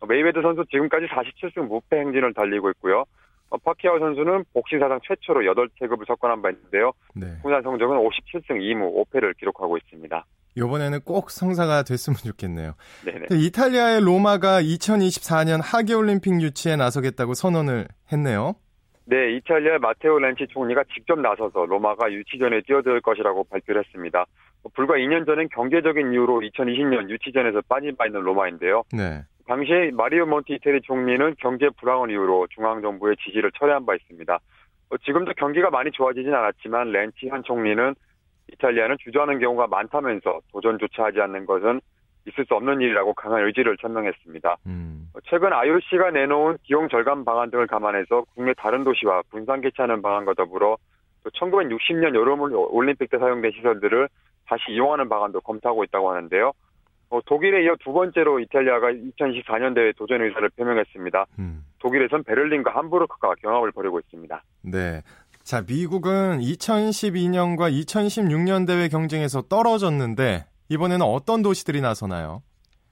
어, 0.00 0.06
메이웨더 0.06 0.42
선수 0.42 0.64
지금까지 0.70 1.06
47승 1.06 1.66
무패 1.68 1.98
행진을 2.00 2.34
달리고 2.34 2.70
있고요. 2.70 3.04
어, 3.52 3.58
파키아오 3.58 3.98
선수는 3.98 4.44
복싱 4.54 4.80
사상 4.80 4.98
최초로 5.06 5.42
8체급을 5.42 6.06
석권한 6.06 6.40
바 6.40 6.50
있는데요. 6.50 6.92
네. 7.14 7.26
훈련 7.42 7.62
성적은 7.62 7.98
57승 7.98 8.48
2무 8.48 9.06
5패를 9.10 9.36
기록하고 9.36 9.76
있습니다. 9.76 10.24
이번에는 10.56 11.00
꼭 11.04 11.30
성사가 11.30 11.82
됐으면 11.82 12.16
좋겠네요. 12.16 12.74
네네. 13.04 13.26
이탈리아의 13.30 14.00
로마가 14.00 14.62
2024년 14.62 15.60
하계올림픽 15.62 16.40
유치에 16.40 16.76
나서겠다고 16.76 17.34
선언을 17.34 17.88
했네요. 18.10 18.54
네, 19.04 19.34
이탈리아 19.36 19.78
마테오 19.78 20.18
렌치 20.18 20.46
총리가 20.46 20.84
직접 20.94 21.18
나서서 21.20 21.66
로마가 21.66 22.10
유치전에 22.10 22.62
뛰어들 22.66 23.00
것이라고 23.00 23.44
발표를 23.44 23.82
했습니다. 23.84 24.24
불과 24.74 24.94
2년 24.94 25.26
전엔 25.26 25.48
경제적인 25.48 26.12
이유로 26.12 26.40
2020년 26.40 27.10
유치전에서 27.10 27.62
빠진 27.68 27.96
바 27.96 28.06
있는 28.06 28.20
로마인데요. 28.20 28.84
네. 28.92 29.22
당시에 29.46 29.90
마리오 29.92 30.26
몬티 30.26 30.54
이태리 30.54 30.82
총리는 30.82 31.34
경제 31.38 31.68
불황을 31.80 32.10
이유로 32.10 32.46
중앙정부의 32.50 33.16
지지를 33.24 33.50
철회한 33.52 33.86
바 33.86 33.94
있습니다. 33.94 34.38
지금도 35.04 35.32
경기가 35.36 35.70
많이 35.70 35.90
좋아지진 35.90 36.34
않았지만 36.34 36.92
렌치 36.92 37.28
한 37.28 37.42
총리는 37.42 37.94
이탈리아는 38.52 38.96
주저하는 39.00 39.38
경우가 39.38 39.66
많다면서 39.68 40.40
도전조차 40.52 41.04
하지 41.04 41.20
않는 41.20 41.46
것은 41.46 41.80
있을 42.26 42.44
수 42.44 42.54
없는 42.54 42.80
일이라고 42.80 43.14
강한 43.14 43.44
의지를 43.46 43.76
천명했습니다. 43.78 44.56
음. 44.66 45.08
최근 45.24 45.52
IOC가 45.52 46.10
내놓은 46.10 46.58
비용 46.62 46.88
절감 46.88 47.24
방안 47.24 47.50
등을 47.50 47.66
감안해서 47.66 48.24
국내 48.34 48.52
다른 48.54 48.84
도시와 48.84 49.22
분산 49.30 49.60
개최하는 49.60 50.02
방안과 50.02 50.34
더불어 50.34 50.76
또 51.24 51.30
1960년 51.30 52.14
여름 52.14 52.40
올림픽 52.40 53.10
때 53.10 53.18
사용된 53.18 53.52
시설들을 53.52 54.08
다시 54.46 54.62
이용하는 54.70 55.08
방안도 55.08 55.40
검토하고 55.40 55.84
있다고 55.84 56.10
하는데요. 56.10 56.52
어, 57.12 57.20
독일에 57.26 57.64
이어 57.64 57.76
두 57.84 57.92
번째로 57.92 58.40
이탈리아가 58.40 58.90
2024년 58.90 59.74
대회 59.74 59.92
도전 59.92 60.22
의사를 60.22 60.48
표명했습니다. 60.56 61.26
음. 61.40 61.62
독일에선 61.78 62.24
베를린과 62.24 62.74
함부르크가 62.74 63.34
경합을 63.42 63.70
벌이고 63.72 64.00
있습니다. 64.00 64.42
네. 64.62 65.02
자, 65.42 65.60
미국은 65.60 66.40
2012년과 66.40 67.70
2016년 67.70 68.66
대회 68.66 68.88
경쟁에서 68.88 69.42
떨어졌는데 69.42 70.46
이번에는 70.70 71.04
어떤 71.04 71.42
도시들이 71.42 71.82
나서나요? 71.82 72.42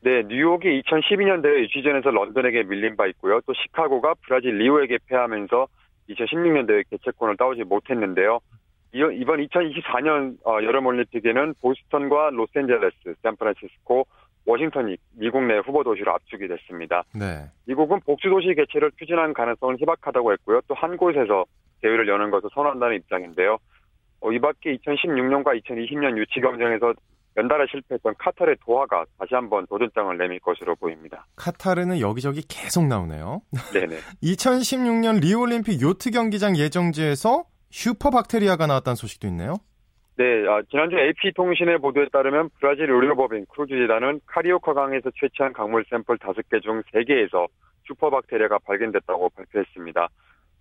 네, 0.02 0.22
뉴욕이 0.28 0.82
2012년 0.82 1.42
대회 1.42 1.60
유치전에서 1.62 2.10
런던에게 2.10 2.64
밀린 2.64 2.96
바 2.96 3.06
있고요. 3.06 3.40
또 3.46 3.54
시카고가 3.54 4.16
브라질 4.26 4.58
리오에게 4.58 4.98
패하면서 5.06 5.66
2016년 6.10 6.66
대회 6.66 6.82
개최권을 6.90 7.38
따오지 7.38 7.64
못했는데요. 7.64 8.40
이번 8.92 9.38
2024년 9.46 10.36
어, 10.44 10.62
여름 10.62 10.86
올림픽에는 10.86 11.54
보스턴과 11.60 12.30
로스앤젤레스, 12.30 13.14
샌프란시스코, 13.22 14.06
워싱턴이 14.46 14.96
미국 15.16 15.44
내 15.44 15.58
후보 15.58 15.84
도시로 15.84 16.12
압축이 16.14 16.48
됐습니다. 16.48 17.04
네. 17.14 17.44
미국은 17.66 18.00
복수 18.00 18.28
도시 18.28 18.54
개최를 18.54 18.90
추진한 18.98 19.32
가능성은 19.32 19.78
희박하다고 19.80 20.32
했고요. 20.32 20.60
또 20.66 20.74
한 20.74 20.96
곳에서 20.96 21.44
대회를 21.82 22.08
여는 22.08 22.30
것을 22.30 22.48
선호한다는 22.54 22.96
입장인데요. 22.96 23.58
어, 24.20 24.32
이 24.32 24.38
밖에 24.38 24.76
2016년과 24.76 25.62
2020년 25.62 26.16
유치 26.18 26.40
경쟁에서 26.40 26.92
연달아 27.36 27.66
실패했던 27.70 28.14
카타르의 28.18 28.56
도하가 28.64 29.04
다시 29.18 29.34
한번 29.34 29.64
도전장을 29.68 30.16
내밀 30.18 30.40
것으로 30.40 30.74
보입니다. 30.74 31.26
카타르는 31.36 32.00
여기저기 32.00 32.42
계속 32.48 32.86
나오네요. 32.86 33.40
네네. 33.72 33.96
2016년 34.24 35.20
리우올림픽 35.20 35.80
요트 35.80 36.10
경기장 36.10 36.56
예정지에서 36.56 37.44
슈퍼박테리아가 37.70 38.66
나왔다는 38.66 38.96
소식도 38.96 39.26
있네요. 39.28 39.56
네, 40.16 40.46
아, 40.48 40.60
지난주 40.70 40.98
AP통신의 40.98 41.78
보도에 41.78 42.06
따르면 42.12 42.50
브라질 42.60 42.90
의료법인 42.90 43.46
크루즈재단은 43.46 44.20
카리오카 44.26 44.74
강에서 44.74 45.10
채취한 45.18 45.54
강물 45.54 45.84
샘플 45.88 46.18
5개 46.18 46.62
중 46.62 46.82
3개에서 46.82 47.46
슈퍼박테리아가 47.86 48.58
발견됐다고 48.66 49.30
발표했습니다. 49.30 50.08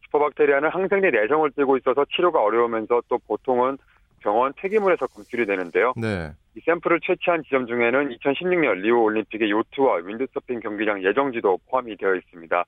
슈퍼박테리아는 0.06 0.70
항생제 0.70 1.12
내성을 1.12 1.52
띠고 1.52 1.78
있어서 1.78 2.06
치료가 2.16 2.42
어려우면서 2.42 3.02
또 3.10 3.18
보통은 3.28 3.78
병원 4.22 4.54
폐기물에서 4.54 5.08
검출이 5.08 5.46
되는데요. 5.46 5.94
네. 5.98 6.32
이 6.56 6.62
샘플을 6.62 7.00
채취한 7.02 7.44
지점 7.44 7.68
중에는 7.68 8.10
2016년 8.18 8.82
리오 8.82 9.04
올림픽의 9.04 9.52
요트와 9.52 9.98
윈드서핑 10.06 10.60
경기장 10.62 11.04
예정지도 11.04 11.60
포함이 11.70 11.96
되어 11.98 12.16
있습니다. 12.16 12.64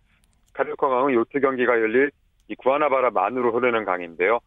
카리오카 0.54 0.88
강은 0.88 1.14
요트 1.14 1.40
경기가 1.40 1.74
열릴 1.74 2.12
이 2.52 2.56
구아나바라 2.56 3.12
만으로 3.12 3.54
흐르는 3.54 3.86
강인데요. 3.86 4.40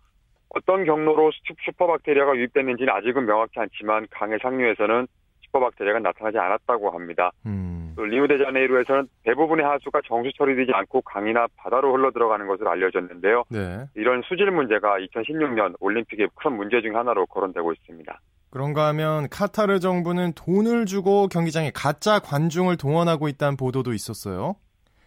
어떤 0.50 0.84
경로로 0.84 1.30
슈퍼박테리아가 1.64 2.36
유입됐는지는 2.36 2.92
아직은 2.92 3.24
명확치 3.24 3.58
않지만 3.58 4.06
강의 4.10 4.38
상류에서는 4.42 5.06
슈퍼박테리아가 5.46 6.00
나타나지 6.00 6.36
않았다고 6.36 6.90
합니다. 6.90 7.32
음. 7.46 7.94
또 7.96 8.04
리우데자네이루에서는 8.04 9.08
대부분의 9.24 9.64
하수가 9.64 10.02
정수 10.06 10.30
처리되지 10.36 10.72
않고 10.74 11.00
강이나 11.02 11.46
바다로 11.56 11.94
흘러 11.94 12.10
들어가는 12.10 12.46
것으로 12.46 12.70
알려졌는데요. 12.70 13.44
네. 13.48 13.86
이런 13.94 14.20
수질 14.28 14.50
문제가 14.50 14.98
2016년 14.98 15.74
올림픽의 15.80 16.28
큰 16.34 16.56
문제 16.56 16.82
중 16.82 16.96
하나로 16.96 17.24
거론되고 17.26 17.72
있습니다. 17.72 18.20
그런가 18.50 18.86
하면 18.88 19.28
카타르 19.30 19.80
정부는 19.80 20.32
돈을 20.34 20.86
주고 20.86 21.28
경기장에 21.28 21.70
가짜 21.74 22.18
관중을 22.18 22.76
동원하고 22.76 23.28
있다는 23.28 23.56
보도도 23.56 23.94
있었어요. 23.94 24.56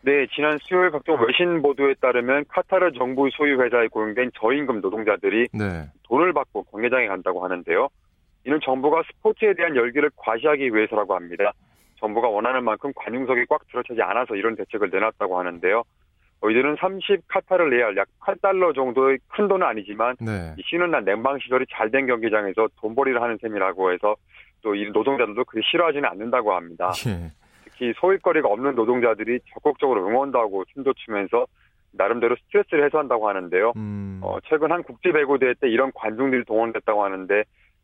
네, 0.07 0.25
지난 0.33 0.57
수요일 0.61 0.89
각종 0.91 1.21
외신 1.21 1.61
보도에 1.61 1.93
따르면 1.99 2.45
카타르 2.47 2.93
정부 2.93 3.29
소유 3.29 3.61
회사에 3.61 3.89
고용된 3.89 4.31
저임금 4.39 4.79
노동자들이 4.79 5.49
네. 5.51 5.83
돈을 6.03 6.31
받고 6.31 6.63
경기장에 6.63 7.07
간다고 7.07 7.43
하는데요. 7.43 7.89
이는 8.45 8.57
정부가 8.63 9.03
스포츠에 9.03 9.53
대한 9.53 9.75
열기를 9.75 10.09
과시하기 10.15 10.73
위해서라고 10.73 11.13
합니다. 11.13 11.51
정부가 11.99 12.29
원하는 12.29 12.63
만큼 12.63 12.93
관중석이 12.95 13.47
꽉 13.49 13.67
들어차지 13.67 14.01
않아서 14.01 14.37
이런 14.37 14.55
대책을 14.55 14.89
내놨다고 14.91 15.39
하는데요. 15.39 15.83
어, 16.39 16.49
이들은 16.49 16.77
30 16.79 17.27
카타르 17.27 17.65
레알 17.65 17.97
약 17.97 18.07
8달러 18.21 18.73
정도의 18.73 19.17
큰 19.27 19.49
돈은 19.49 19.67
아니지만 19.67 20.15
네. 20.21 20.55
쉬는 20.69 20.89
날 20.91 21.03
냉방 21.03 21.37
시설이 21.39 21.65
잘 21.69 21.91
된 21.91 22.07
경기장에서 22.07 22.69
돈벌이를 22.79 23.21
하는 23.21 23.37
셈이라고 23.41 23.91
해서 23.91 24.15
또 24.63 24.73
이 24.73 24.89
노동자들도 24.91 25.43
그리 25.45 25.61
싫어하지는 25.69 26.05
않는다고 26.09 26.53
합니다. 26.53 26.91
예. 27.07 27.31
특히 27.77 27.93
소일거리가 27.99 28.49
없는 28.49 28.75
노동자들이 28.75 29.39
적극적으로 29.53 30.07
응원도 30.07 30.39
하고 30.39 30.65
춤도 30.73 30.93
추면서 30.93 31.45
나름대로 31.91 32.35
스트레스를 32.35 32.85
해소한다고 32.85 33.29
하는데요. 33.29 33.73
음. 33.75 34.19
어, 34.21 34.37
최근 34.49 34.71
한 34.71 34.83
국제 34.83 35.11
배구 35.11 35.39
대회 35.39 35.53
때 35.53 35.69
이런 35.69 35.91
관중들이 35.93 36.43
동원됐다고 36.45 37.03
하는데 37.03 37.43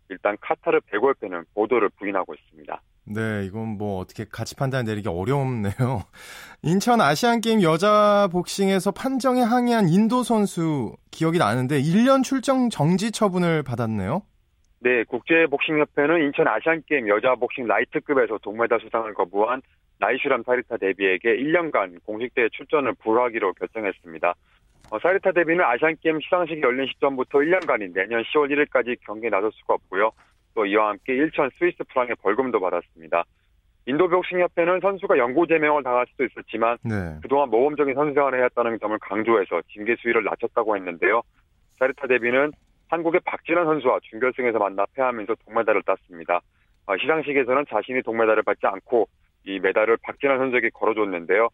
일단 0.10 0.36
카타르 0.42 0.82
배구협회는 0.88 1.46
보도를 1.54 1.90
부인하고 1.98 2.34
있습니다. 2.34 2.82
네, 3.06 3.46
이건 3.46 3.78
뭐 3.78 4.00
어떻게 4.00 4.26
가치 4.30 4.56
판단 4.56 4.86
내리기 4.86 5.08
어렵네요. 5.10 6.04
인천 6.62 7.02
아시안게임 7.02 7.62
여자 7.62 8.28
복싱에서 8.32 8.92
판정에 8.92 9.42
항의한 9.42 9.90
인도 9.90 10.24
선수 10.24 10.96
기억이 11.12 11.38
나는데 11.38 11.82
1년 11.82 12.24
출정 12.24 12.70
정지 12.70 13.12
처분을 13.12 13.64
받았네요. 13.64 14.22
네, 14.84 15.06
국제복싱협회는 15.06 16.24
인천 16.24 16.46
아시안게임 16.46 17.08
여자 17.08 17.36
복싱 17.36 17.66
라이트급에서 17.68 18.38
동메달 18.40 18.82
수상을 18.82 19.14
거부한 19.14 19.62
나이슈람 20.00 20.44
사리타 20.44 20.76
데비에게 20.76 21.38
1년간 21.38 22.04
공식대회 22.04 22.50
출전을 22.50 22.94
불허하기로 22.96 23.54
결정했습니다. 23.54 24.34
어, 24.92 25.00
사리타 25.00 25.32
데비는 25.32 25.64
아시안게임 25.64 26.20
시상식이 26.20 26.62
열린 26.62 26.86
시점부터 26.88 27.40
1년간인 27.40 27.94
내년 27.94 28.24
10월 28.24 28.52
1일까지 28.52 28.98
경기에 29.06 29.30
나설 29.30 29.54
수가 29.54 29.76
없고요. 29.76 30.12
또 30.54 30.66
이와 30.66 30.90
함께 30.90 31.14
1천 31.14 31.50
스위스 31.58 31.78
프랑의 31.88 32.16
벌금도 32.22 32.60
받았습니다. 32.60 33.24
인도 33.86 34.10
복싱협회는 34.10 34.82
선수가 34.82 35.18
영구 35.18 35.48
제명을 35.48 35.84
당할 35.84 36.06
수도 36.10 36.26
있었지만 36.26 36.78
네. 36.84 37.20
그동안 37.22 37.50
모범적인 37.50 37.96
선수 37.96 38.14
생활을 38.14 38.40
해왔다는 38.40 38.80
점을 38.80 38.98
강조해서 39.00 39.62
징계 39.72 39.96
수위를 39.96 40.26
낮췄다고 40.26 40.76
했는데요. 40.76 41.22
사리타 41.80 42.08
데비는 42.08 42.52
한국의 42.94 43.22
박진환 43.26 43.66
선수와 43.66 44.00
준결승에서 44.04 44.60
만나 44.60 44.86
패하면서 44.94 45.36
동메달을 45.46 45.84
땄습니다. 45.84 46.42
어, 46.86 46.98
시상식에서는 46.98 47.66
자신이 47.70 48.02
동메달을 48.04 48.44
받지 48.44 48.66
않고 48.66 49.08
이 49.46 49.60
메달을 49.60 49.98
박진아 50.02 50.38
선수에게 50.38 50.70
걸어줬는데요. 50.74 51.50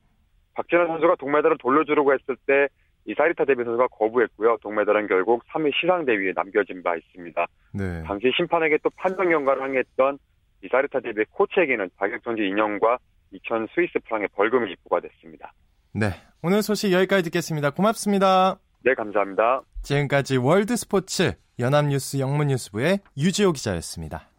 박진아 0.55 0.87
선수가 0.87 1.15
동메달을 1.15 1.57
돌려주려고 1.59 2.13
했을 2.13 2.35
때 2.45 2.67
이 3.05 3.15
사리타 3.17 3.45
데비 3.45 3.63
선수가 3.63 3.87
거부했고요. 3.87 4.57
동메달은 4.61 5.07
결국 5.07 5.43
3위 5.47 5.71
시상대 5.79 6.05
위에 6.05 6.31
남겨진 6.35 6.83
바 6.83 6.95
있습니다. 6.95 7.47
네. 7.73 8.03
당시 8.03 8.31
심판에게 8.35 8.77
또 8.83 8.91
판정 8.97 9.31
연가를 9.31 9.63
항의했던 9.63 10.19
이 10.63 10.67
사리타 10.69 10.99
데비의 10.99 11.25
코치에게는 11.31 11.89
자격정지 11.97 12.43
2년과 12.43 12.99
2천 13.33 13.67
스위스 13.73 13.97
프랑의 14.05 14.27
벌금이 14.35 14.75
부과됐습니다. 14.83 15.53
네, 15.95 16.07
오늘 16.43 16.61
소식 16.61 16.91
여기까지 16.91 17.23
듣겠습니다. 17.23 17.71
고맙습니다. 17.71 18.59
네, 18.83 18.93
감사합니다. 18.93 19.61
지금까지 19.83 20.37
월드 20.37 20.75
스포츠 20.75 21.33
연합뉴스 21.59 22.17
영문뉴스부의 22.17 22.99
유지호 23.17 23.53
기자였습니다. 23.53 24.29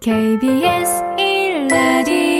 KBS 0.00 0.90
1라디오 1.16 2.32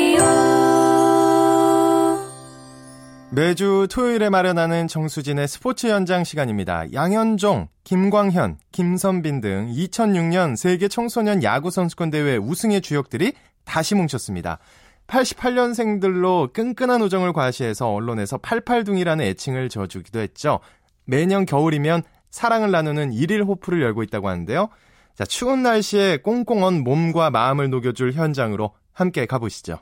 매주 3.31 3.87
토요일에 3.89 4.29
마련하는 4.31 4.89
정수진의 4.89 5.47
스포츠 5.49 5.87
현장 5.87 6.25
시간입니다. 6.25 6.93
양현종, 6.93 7.69
김광현, 7.85 8.59
김선빈 8.73 9.41
등 9.41 9.73
2006년 9.73 10.57
세계 10.57 10.89
청소년 10.89 11.43
야구 11.43 11.71
선수권 11.71 12.11
대회 12.11 12.37
우승의 12.37 12.81
주역들이 12.81 13.33
다시 13.65 13.95
뭉쳤습니다. 13.95 14.59
88년생들로 15.07 16.53
끈끈한 16.53 17.03
우정을 17.03 17.33
과시해서 17.33 17.93
언론에서 17.93 18.39
88둥이라는 18.39 19.21
애칭을 19.23 19.69
지어주기도 19.69 20.21
했죠. 20.21 20.61
매년 21.05 21.45
겨울이면 21.45 22.03
사랑을 22.31 22.71
나누는 22.71 23.13
일일 23.13 23.45
호프를 23.45 23.83
열고 23.83 24.03
있다고 24.05 24.29
하는데요. 24.29 24.69
자, 25.15 25.25
추운 25.25 25.63
날씨에 25.63 26.19
꽁꽁 26.19 26.65
언 26.65 26.83
몸과 26.83 27.31
마음을 27.31 27.69
녹여줄 27.69 28.13
현장으로 28.13 28.73
함께 28.93 29.27
가보시죠. 29.27 29.79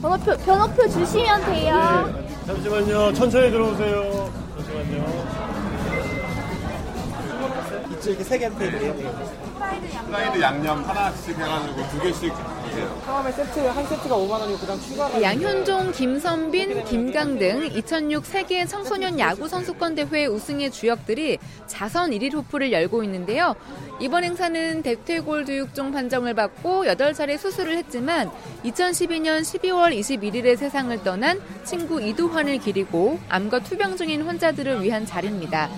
번호표, 0.00 0.36
번호표 0.38 0.88
주시면 0.88 1.44
돼요. 1.44 2.06
네, 2.16 2.46
잠시만요. 2.46 3.12
천천히 3.12 3.50
들어오세요. 3.50 4.32
잠시만요. 4.56 5.42
이쪽에 7.92 8.24
세개 8.24 8.48
테이블이에요. 8.56 9.42
프라이드 10.06 10.40
양념 10.40 10.82
하나씩 10.82 11.38
해가지고 11.38 11.88
두 11.90 12.00
개씩 12.00 12.32
처음에 13.04 13.32
세트 13.32 13.60
한 13.60 13.86
세트가 13.86 14.16
5만 14.16 14.30
원이고 14.30 14.58
그다음 14.58 14.80
추가 14.80 15.20
양현종, 15.20 15.92
김선빈, 15.92 16.84
김강 16.84 17.38
등 17.38 17.66
2006 17.66 18.24
세계 18.24 18.64
청소년 18.64 19.18
야구 19.18 19.48
선수권 19.48 19.94
대회 19.94 20.26
우승의 20.26 20.70
주역들이 20.70 21.38
자선 21.66 22.10
1일 22.10 22.34
호프를 22.34 22.72
열고 22.72 23.04
있는데요. 23.04 23.54
이번 24.00 24.24
행사는 24.24 24.82
대퇴골 24.82 25.44
두육종 25.44 25.92
판정을 25.92 26.34
받고 26.34 26.84
8차례 26.84 27.38
수술을 27.38 27.76
했지만 27.76 28.30
2012년 28.64 29.42
12월 29.42 29.96
21일에 29.98 30.56
세상을 30.56 31.02
떠난 31.02 31.40
친구 31.64 32.00
이두환을 32.00 32.58
기리고 32.58 33.18
암과 33.28 33.60
투병 33.60 33.96
중인 33.96 34.22
환자들을 34.22 34.82
위한 34.82 35.04
자리입니다. 35.04 35.68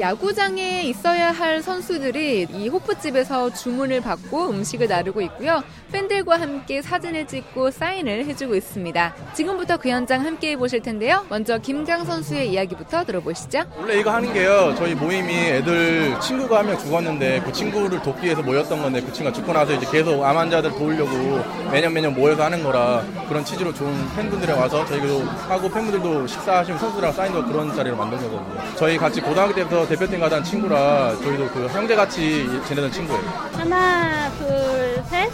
야구장에 0.00 0.82
있어야 0.84 1.30
할 1.30 1.62
선수들이 1.62 2.48
이 2.50 2.68
호프집에서 2.68 3.52
주문을 3.52 4.00
받고 4.00 4.50
음식을 4.50 4.88
나르고 4.88 5.20
있고요. 5.22 5.62
팬들과 5.92 6.40
함께 6.44 6.82
사진을 6.82 7.26
찍고 7.26 7.70
사인을 7.70 8.26
해주고 8.26 8.54
있습니다. 8.54 9.14
지금부터 9.32 9.78
그 9.78 9.88
현장 9.88 10.22
함께 10.26 10.50
해보실 10.50 10.82
텐데요. 10.82 11.24
먼저 11.30 11.56
김강 11.56 12.04
선수의 12.04 12.50
이야기부터 12.52 13.02
들어보시죠. 13.04 13.62
원래 13.78 13.98
이거 13.98 14.10
하는 14.10 14.30
게요. 14.34 14.74
저희 14.76 14.94
모임이 14.94 15.32
애들 15.34 16.20
친구가 16.20 16.58
한 16.58 16.64
명 16.66 16.78
죽었는데 16.78 17.40
그 17.44 17.52
친구를 17.52 18.00
돕기 18.02 18.24
위해서 18.26 18.42
모였던 18.42 18.82
건데 18.82 19.00
그 19.00 19.10
친구가 19.12 19.34
죽고 19.34 19.52
나서 19.54 19.72
이제 19.72 19.86
계속 19.90 20.22
암 20.22 20.36
환자들 20.36 20.70
도우려고 20.72 21.42
매년 21.72 21.92
매년 21.94 22.14
모여서 22.14 22.44
하는 22.44 22.62
거라 22.62 23.02
그런 23.28 23.42
취지로 23.44 23.72
좋은 23.72 23.94
팬분들이 24.14 24.52
와서 24.52 24.84
저희도 24.84 25.20
하고 25.48 25.70
팬분들도 25.70 26.26
식사하시면 26.26 26.78
선수들랑 26.78 27.12
사인도 27.12 27.42
그런 27.46 27.74
자리를 27.74 27.96
만든 27.96 28.18
거거든요. 28.18 28.76
저희 28.76 28.98
같이 28.98 29.20
고등학교 29.22 29.54
때부터 29.54 29.86
대표팀 29.86 30.20
가던 30.20 30.44
친구라 30.44 31.16
저희도 31.22 31.48
그 31.50 31.66
형제같이 31.68 32.46
지내던 32.66 32.92
친구예요. 32.92 33.22
하나, 33.52 34.30
둘, 34.38 35.02
셋. 35.08 35.30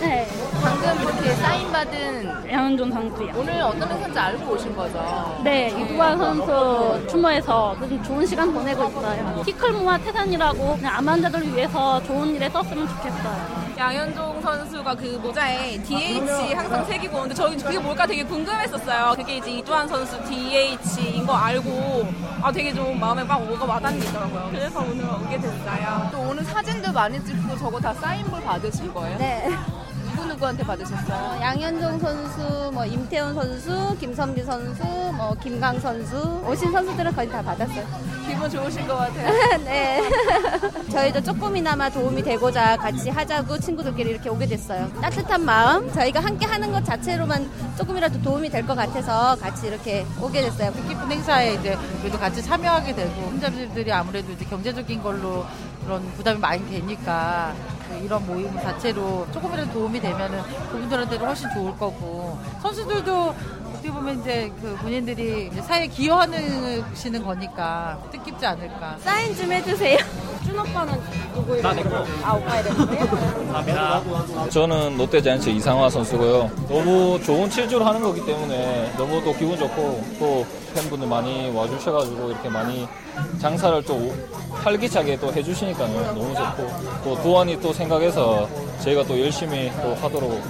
네. 0.00 0.26
방금 0.62 1.02
이렇게 1.02 1.34
사인받은 1.34 2.50
양현종 2.50 2.92
선수요. 2.92 3.32
오늘 3.36 3.60
어떤 3.62 3.88
행사인지 3.90 4.18
알고 4.18 4.52
오신 4.54 4.76
거죠? 4.76 5.40
네, 5.42 5.68
이두환 5.68 6.18
선수 6.18 7.06
추모해서 7.08 7.76
좋은 8.04 8.26
시간 8.26 8.52
보내고 8.52 8.84
있어요. 8.88 9.42
티클모아 9.44 9.98
태산이라고 9.98 10.78
암 10.84 11.08
환자들 11.08 11.54
위해서 11.54 12.02
좋은 12.04 12.34
일에 12.34 12.48
썼으면 12.50 12.88
좋겠어요. 12.88 13.65
양현종 13.76 14.40
선수가 14.40 14.94
그 14.94 15.04
모자에 15.22 15.82
DH 15.82 16.54
항상 16.54 16.84
새기고 16.86 17.16
오는데 17.18 17.34
저희 17.34 17.56
그게 17.58 17.78
뭘까 17.78 18.06
되게 18.06 18.24
궁금했었어요. 18.24 19.14
그게 19.16 19.36
이제 19.36 19.50
이두환 19.50 19.86
선수 19.86 20.22
DH인 20.24 21.26
거 21.26 21.34
알고 21.34 22.08
아 22.42 22.50
되게 22.50 22.72
좀 22.72 22.98
마음에 22.98 23.22
막 23.22 23.44
뭐가 23.44 23.66
와닿는더라고요. 23.66 24.48
그래서 24.50 24.80
오늘 24.80 25.04
오게 25.04 25.38
됐어요. 25.38 26.08
또 26.10 26.20
오늘 26.20 26.42
사진도 26.44 26.90
많이 26.92 27.22
찍고 27.22 27.56
저거 27.58 27.78
다 27.78 27.92
사인볼 27.92 28.42
받으실 28.42 28.92
거예요? 28.94 29.18
네. 29.18 29.50
누구누구한테 30.26 30.64
받으셨어요? 30.64 31.40
양현종 31.40 31.98
선수, 32.00 32.70
뭐 32.72 32.84
임태훈 32.84 33.34
선수, 33.34 33.96
김선비 33.98 34.42
선수, 34.42 34.82
뭐 34.84 35.34
김강 35.42 35.78
선수 35.80 36.16
오신 36.46 36.72
선수들은 36.72 37.14
거의 37.14 37.28
다 37.30 37.42
받았어요. 37.42 37.84
기분 38.26 38.50
좋으신 38.50 38.86
것 38.88 38.96
같아요. 38.96 39.58
네. 39.64 40.02
저희도 40.90 41.22
조금이나마 41.22 41.88
도움이 41.88 42.22
되고자 42.22 42.76
같이 42.76 43.08
하자고 43.08 43.58
친구들끼리 43.58 44.10
이렇게 44.10 44.28
오게 44.28 44.46
됐어요. 44.46 44.90
따뜻한 45.00 45.44
마음, 45.44 45.90
저희가 45.92 46.20
함께 46.20 46.44
하는 46.46 46.72
것 46.72 46.84
자체로만 46.84 47.48
조금이라도 47.78 48.20
도움이 48.22 48.50
될 48.50 48.66
것 48.66 48.74
같아서 48.74 49.36
같이 49.36 49.68
이렇게 49.68 50.04
오게 50.20 50.40
됐어요. 50.40 50.72
뜻깊은 50.72 51.08
행사에 51.12 51.54
이제 51.54 51.78
그래도 52.00 52.18
같이 52.18 52.42
참여하게 52.42 52.96
되고 52.96 53.10
혼자들이 53.28 53.92
아무래도 53.92 54.32
이제 54.32 54.44
경제적인 54.46 55.00
걸로 55.00 55.46
그런 55.84 56.02
부담이 56.16 56.40
많이 56.40 56.68
되니까 56.68 57.54
그 57.75 57.75
이런 58.02 58.26
모임 58.26 58.52
자체로 58.60 59.26
조금이라도 59.32 59.72
도움이 59.72 60.00
되면은 60.00 60.42
그분들한테도 60.70 61.24
훨씬 61.24 61.48
좋을 61.50 61.72
거고 61.76 62.38
선수들도 62.62 63.34
어떻게 63.86 63.90
보면 63.92 64.20
이제 64.20 64.52
그 64.60 64.76
본인들이 64.82 65.50
이제 65.52 65.62
사회에 65.62 65.86
기여하시는 65.86 67.24
거니까 67.24 67.98
뜻깊지 68.10 68.44
않을까. 68.44 68.96
사인 68.98 69.34
좀 69.36 69.52
해주세요. 69.52 69.98
준 70.44 70.58
오빠는 70.58 71.00
누구 71.34 71.56
이름으로? 71.56 72.04
아 72.24 72.32
오빠 72.34 72.60
이름으로요? 72.60 73.06
감사합니다. 73.06 74.50
저는 74.50 74.96
롯데자이언츠 74.96 75.50
이상화 75.50 75.88
선수고요. 75.90 76.50
너무 76.68 77.20
좋은 77.22 77.48
치즈로 77.48 77.84
하는 77.84 78.02
거기 78.02 78.24
때문에 78.26 78.92
너무 78.96 79.22
또 79.22 79.32
기분 79.34 79.56
좋고 79.56 80.04
또 80.18 80.46
팬분들 80.74 81.06
많이 81.06 81.50
와주셔가지고 81.54 82.30
이렇게 82.30 82.48
많이 82.48 82.88
장사를 83.40 83.82
또 83.84 84.12
활기차게 84.52 85.18
또 85.20 85.32
해주시니까요 85.32 86.12
너무 86.12 86.34
좋고 86.34 86.68
또 87.04 87.22
도안이 87.22 87.60
또 87.60 87.72
생각해서 87.72 88.48
저희가 88.80 89.02
또 89.04 89.20
열심히 89.20 89.70
또 89.82 89.94
하도록 89.94 90.40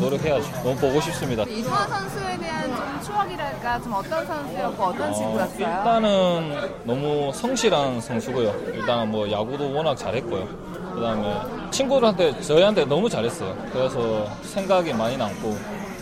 노력해야죠. 0.00 0.50
너무 0.62 0.76
보고 0.76 1.00
싶습니다. 1.00 1.42
이두환 1.44 1.88
선수에 1.88 2.38
대한 2.38 2.74
좀 2.74 3.00
추억이랄까 3.04 3.80
좀 3.82 3.92
어떤 3.94 4.26
선수였고 4.26 4.82
어떤 4.82 5.10
어, 5.10 5.12
친구였어요? 5.12 5.58
일단은 5.58 6.70
너무 6.84 7.32
성실한 7.34 8.00
선수고요. 8.00 8.54
일단 8.74 9.10
뭐 9.10 9.30
야구도 9.30 9.72
워낙 9.74 9.94
잘했고요. 9.96 10.46
그다음에 10.94 11.34
친구들한테 11.70 12.40
저희한테 12.42 12.84
너무 12.84 13.08
잘했어요. 13.08 13.56
그래서 13.72 14.26
생각이 14.42 14.92
많이 14.92 15.16
남고 15.16 15.56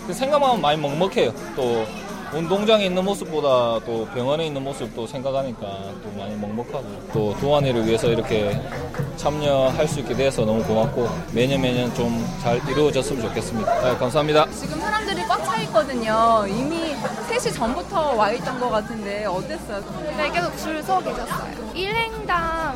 그 0.06 0.12
생각만 0.12 0.60
많이 0.60 0.80
먹먹해요. 0.80 1.32
또 1.54 1.86
운동장에 2.32 2.86
있는 2.86 3.04
모습보다 3.04 3.84
또 3.84 4.06
병원에 4.14 4.46
있는 4.46 4.62
모습도 4.62 5.06
생각하니까 5.06 5.60
또 6.02 6.10
많이 6.16 6.36
먹먹하고 6.36 6.84
또 7.12 7.34
도안이를 7.40 7.84
위해서 7.86 8.06
이렇게 8.08 8.60
참여할 9.16 9.88
수 9.88 9.98
있게 10.00 10.14
돼서 10.14 10.44
너무 10.44 10.62
고맙고 10.62 11.08
매년 11.32 11.60
매년 11.60 11.92
좀 11.94 12.20
잘 12.40 12.56
이루어졌으면 12.68 13.20
좋겠습니다. 13.22 13.80
네, 13.82 13.96
감사합니다. 13.98 14.46
지금 14.50 14.80
사람들이 14.80 15.22
꽉 15.26 15.44
차 15.44 15.56
있거든요. 15.62 16.44
이미 16.48 16.94
3시 17.28 17.54
전부터 17.54 18.14
와 18.14 18.30
있던 18.30 18.58
것 18.60 18.70
같은데 18.70 19.26
어땠어요? 19.26 19.82
네, 20.16 20.30
계속 20.30 20.56
줄 20.56 20.82
서 20.82 20.98
계셨어요. 21.00 21.52
1행당 21.74 22.30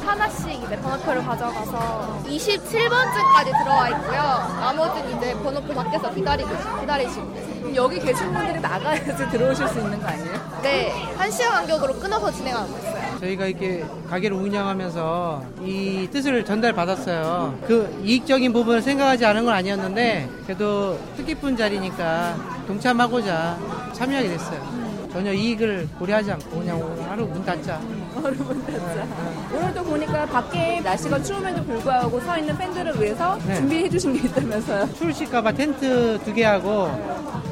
하나씩 0.05 0.51
이제 0.65 0.77
번호표를 0.77 1.25
가져가서 1.25 2.23
27번째까지 2.27 3.59
들어와 3.63 3.89
있고요. 3.91 4.21
나머지는 4.61 5.17
이제 5.17 5.33
번호표 5.43 5.73
밖에서 5.75 6.13
기다리고, 6.13 6.51
기다리시고 6.81 7.33
계세요. 7.33 7.54
여기 7.75 7.99
계신 7.99 8.33
분들이 8.33 8.61
나가야지 8.61 9.29
들어오실 9.31 9.69
수 9.69 9.79
있는 9.81 10.01
거 10.01 10.07
아니에요? 10.07 10.61
네, 10.63 10.91
한 11.17 11.31
시간 11.31 11.53
간격으로 11.55 11.95
끊어서 11.95 12.31
진행하고 12.31 12.77
있어요. 12.79 13.19
저희가 13.21 13.47
이렇게 13.47 13.85
가게를 14.09 14.37
운영하면서 14.37 15.45
이 15.63 16.09
뜻을 16.13 16.45
전달받았어요. 16.45 17.59
그 17.67 18.01
이익적인 18.05 18.53
부분을 18.53 18.83
생각하지 18.83 19.25
않은 19.27 19.45
건 19.45 19.55
아니었는데 19.55 20.29
그래도 20.45 20.99
뜻깊은 21.17 21.57
자리니까 21.57 22.37
동참하고자 22.67 23.59
참여하게 23.93 24.29
됐어요. 24.29 24.84
전혀 25.15 25.33
이익을 25.33 25.89
고려하지 25.97 26.33
않고 26.33 26.59
그냥 26.59 27.07
하루 27.09 27.25
문 27.27 27.45
닫자. 27.45 27.81
하루 28.21 28.35
문 28.35 28.67
닫자. 28.67 29.07
오늘도 29.57 29.85
보니까 29.85 30.27
밖에 30.27 30.81
날씨가 30.81 31.23
추움에도 31.23 31.63
불구하고 31.63 32.19
서 32.19 32.37
있는 32.37 32.59
팬들을 32.59 33.01
위해서 33.01 33.39
네. 33.47 33.55
준비해 33.55 33.89
주신 33.89 34.13
게 34.13 34.27
있다면서요. 34.27 34.93
추울까봐 34.95 35.53
텐트 35.53 36.19
두 36.25 36.35
개 36.35 36.43
하고 36.43 36.91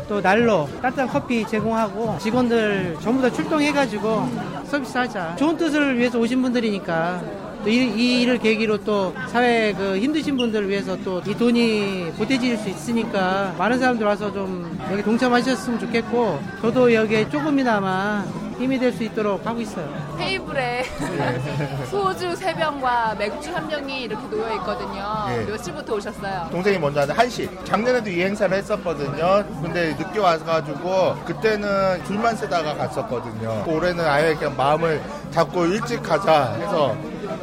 또 0.09 0.21
난로 0.21 0.69
따뜻한 0.83 1.07
커피 1.07 1.47
제공하고 1.47 2.19
직원들 2.19 2.97
전부 3.01 3.23
다 3.23 3.31
출동해가지고 3.31 4.29
서비스하자. 4.65 5.37
좋은 5.37 5.57
뜻을 5.57 5.97
위해서 5.99 6.19
오신 6.19 6.43
분들이니까 6.43 7.23
또 7.63 7.69
이, 7.71 7.77
이 7.77 8.23
일을 8.23 8.39
계기로 8.39 8.79
또 8.85 9.15
사회 9.29 9.73
그 9.73 9.97
힘드신 9.99 10.37
분들을 10.37 10.69
위해서 10.69 10.97
또 11.05 11.23
이 11.27 11.35
돈이 11.37 12.13
보태질 12.19 12.57
수 12.59 12.69
있으니까 12.69 13.55
많은 13.59 13.79
사람들 13.79 14.05
와서 14.07 14.33
좀 14.33 14.79
여기 14.91 15.03
동참하셨으면 15.03 15.79
좋겠고 15.81 16.41
저도 16.61 16.93
여기에 16.93 17.29
조금이나마 17.31 18.25
힘이 18.59 18.79
될 18.79 18.93
수 18.93 19.03
있도록 19.05 19.45
하고 19.47 19.61
있어요. 19.61 19.89
테이블에 20.19 20.85
소주 21.91 22.35
3병과 22.35 23.17
맥주 23.19 23.53
1병이 23.53 23.89
이렇게 24.03 24.29
놓여 24.29 24.55
있거든요. 24.57 25.25
네. 25.29 25.45
몇 25.47 25.63
시부터 25.65 25.95
오셨어요? 25.95 26.49
동생이 26.51 26.79
먼저 26.79 27.01
하는 27.01 27.15
1시. 27.15 27.65
작년에도 27.65 28.11
이 28.11 28.23
행사를 28.23 28.55
했었거든요. 28.57 29.45
근데 29.63 29.95
늦게 29.99 30.19
와가지고 30.21 31.17
그때는 31.25 32.05
줄만 32.07 32.37
쓰다가 32.37 32.75
갔었거든요. 32.75 33.65
올해는 33.67 34.05
아예 34.05 34.35
그냥 34.35 34.55
마음을 34.57 35.01
잡고 35.31 35.67
일찍 35.67 36.03
가자 36.03 36.53
해서 36.55 36.95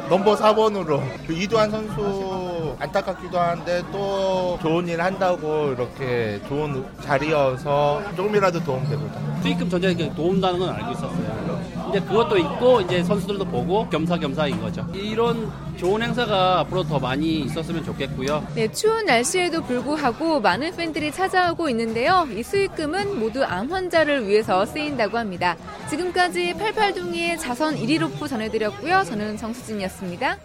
넘버 0.08 0.36
4번으로 0.36 1.00
그 1.26 1.32
이두환 1.32 1.70
선수 1.70 2.76
안타깝기도 2.78 3.38
한데 3.38 3.82
또 3.92 4.58
좋은 4.62 4.88
일 4.88 5.00
한다고 5.00 5.72
이렇게 5.72 6.40
좋은 6.48 6.84
자리여서 7.02 8.02
조금이라도 8.16 8.62
도움되고자. 8.64 9.20
수익금 9.42 9.68
전쟁에 9.68 10.12
도움다는 10.14 10.58
건 10.58 10.70
알고 10.70 10.92
있었어요. 10.92 11.59
이제 11.90 12.00
그것도 12.00 12.38
있고 12.38 12.80
이제 12.82 13.02
선수들도 13.02 13.44
보고 13.46 13.88
겸사겸사인 13.88 14.60
거죠. 14.60 14.86
이런 14.94 15.50
좋은 15.76 16.02
행사가 16.02 16.60
앞으로 16.60 16.84
더 16.84 16.98
많이 16.98 17.40
있었으면 17.40 17.84
좋겠고요. 17.84 18.46
네, 18.54 18.70
추운 18.70 19.06
날씨에도 19.06 19.62
불구하고 19.62 20.40
많은 20.40 20.76
팬들이 20.76 21.10
찾아오고 21.10 21.68
있는데요. 21.70 22.28
이 22.32 22.42
수익금은 22.42 23.18
모두 23.18 23.44
암 23.44 23.72
환자를 23.72 24.28
위해서 24.28 24.64
쓰인다고 24.64 25.18
합니다. 25.18 25.56
지금까지 25.88 26.54
88둥이의 26.54 27.38
자선 27.40 27.74
1위 27.74 27.98
로프 27.98 28.28
전해드렸고요. 28.28 29.02
저는 29.04 29.36
정수진이었습니다. 29.36 30.38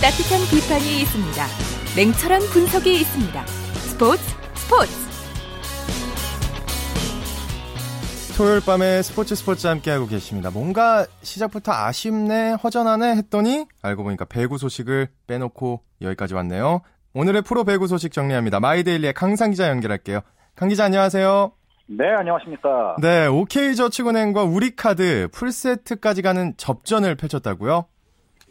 따뜻한 0.00 0.38
비판이 0.48 1.00
있습니다. 1.02 1.44
냉철한 1.96 2.40
분석이 2.52 3.00
있습니다. 3.00 3.46
스포츠 3.46 4.22
스포츠 4.54 4.92
토요일 8.36 8.60
밤에 8.64 9.02
스포츠 9.02 9.34
스포츠 9.34 9.66
함께하고 9.66 10.06
계십니다. 10.06 10.52
뭔가 10.52 11.04
시작부터 11.22 11.72
아쉽네, 11.72 12.52
허전하네 12.62 13.16
했더니 13.16 13.66
알고 13.82 14.04
보니까 14.04 14.24
배구 14.24 14.58
소식을 14.58 15.08
빼놓고 15.26 15.82
여기까지 16.02 16.34
왔네요. 16.34 16.82
오늘의 17.14 17.42
프로 17.42 17.64
배구 17.64 17.88
소식 17.88 18.12
정리합니다. 18.12 18.60
마이데일리의 18.60 19.14
강상 19.14 19.50
기자 19.50 19.68
연결할게요. 19.68 20.20
강 20.54 20.68
기자 20.68 20.84
안녕하세요. 20.84 21.50
네, 21.88 22.04
안녕하십니까. 22.16 22.96
네, 23.00 23.26
OK저축은행과 23.26 24.44
우리카드 24.44 25.26
풀세트까지 25.32 26.22
가는 26.22 26.54
접전을 26.56 27.16
펼쳤다고요? 27.16 27.86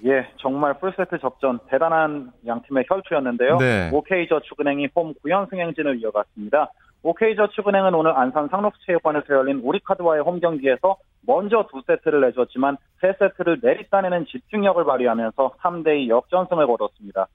예, 0.05 0.27
정말 0.37 0.79
풀세트 0.79 1.19
접전 1.19 1.59
대단한 1.69 2.31
양 2.45 2.61
팀의 2.63 2.85
혈투였는데요. 2.87 3.57
네. 3.57 3.89
OK저축은행이 3.91 4.89
홈 4.95 5.13
9연 5.23 5.49
승 5.49 5.59
행진을 5.59 5.99
이어갔습니다. 6.01 6.71
OK저축은행은 7.03 7.93
오늘 7.93 8.15
안산 8.15 8.49
상록체육관에서 8.49 9.25
열린 9.29 9.61
우리카드와의 9.63 10.23
홈 10.23 10.39
경기에서 10.39 10.97
먼저 11.25 11.67
두 11.71 11.81
세트를 11.85 12.21
내줬지만 12.21 12.77
세 13.01 13.13
세트를 13.19 13.59
내리따내는 13.61 14.25
집중력을 14.25 14.83
발휘하면서 14.83 15.55
3대2 15.61 16.09
역전승을 16.09 16.67
거뒀습니다. 16.67 17.27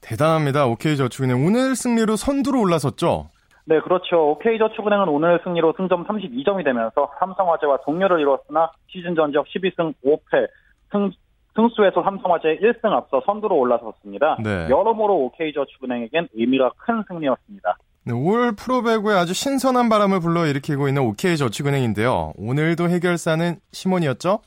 대단합니다. 0.00 0.66
OK저축은행 0.66 1.44
오늘 1.44 1.76
승리로 1.76 2.16
선두로 2.16 2.60
올라섰죠? 2.60 3.30
네, 3.66 3.80
그렇죠. 3.80 4.30
OK저축은행은 4.30 5.08
오늘 5.08 5.40
승리로 5.44 5.74
승점 5.76 6.06
32점이 6.06 6.64
되면서 6.64 7.12
삼성화재와 7.20 7.78
동료를 7.84 8.20
이뤘으나 8.20 8.72
시즌 8.88 9.14
전적 9.14 9.46
12승 9.46 9.94
5패, 10.04 10.48
승, 10.90 11.10
승수에서 11.54 12.02
삼성화재 12.02 12.58
1승 12.58 12.86
앞서 12.92 13.22
선두로 13.26 13.56
올라섰습니다. 13.58 14.38
네. 14.42 14.68
여러모로 14.70 15.24
OK저축은행에겐 15.26 16.28
의미가 16.34 16.72
큰 16.76 17.02
승리였습니다. 17.08 17.76
네, 18.04 18.14
올 18.14 18.54
프로배구에 18.56 19.14
아주 19.14 19.34
신선한 19.34 19.88
바람을 19.88 20.20
불러일으키고 20.20 20.88
있는 20.88 21.02
OK저축은행인데요. 21.02 22.32
오늘도 22.38 22.88
해결사는 22.88 23.56
시몬이었죠? 23.72 24.40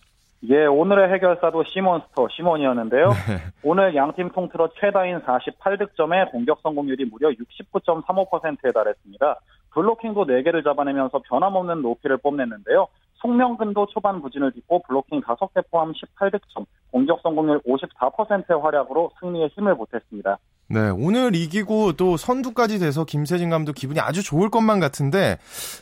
예, 0.50 0.66
오늘의 0.66 1.14
해결사도 1.14 1.64
시몬스터 1.64 2.28
시몬이었는데요. 2.36 3.10
네. 3.10 3.38
오늘 3.64 3.96
양팀 3.96 4.32
통틀어 4.32 4.72
최다인 4.80 5.22
48득점에 5.22 6.32
공격 6.32 6.60
성공률이 6.62 7.06
무려 7.06 7.30
69.35%에 7.30 8.72
달했습니다. 8.74 9.40
블로킹도 9.72 10.26
4개를 10.26 10.64
잡아내면서 10.66 11.22
변함없는 11.30 11.82
높이를 11.82 12.18
뽐냈는데요. 12.18 12.88
송명근도 13.24 13.88
초반 13.88 14.22
부진을 14.22 14.52
딛고 14.52 14.84
블로킹 14.84 15.22
5개 15.22 15.64
포함 15.72 15.94
18득점, 15.94 16.66
공격 16.92 17.22
성공률 17.24 17.62
54%의 17.62 18.62
활약으로 18.62 19.12
승리에 19.20 19.48
힘을 19.56 19.76
보탰습니다. 19.78 20.38
네, 20.68 20.90
오늘 20.90 21.34
이기고 21.34 21.94
또 21.94 22.18
선두까지 22.18 22.80
돼서 22.80 23.06
김세진 23.06 23.50
감독 23.50 23.74
기분이 23.74 24.00
아주 24.00 24.24
좋을 24.24 24.50
것만 24.50 24.80
같은데 24.80 25.38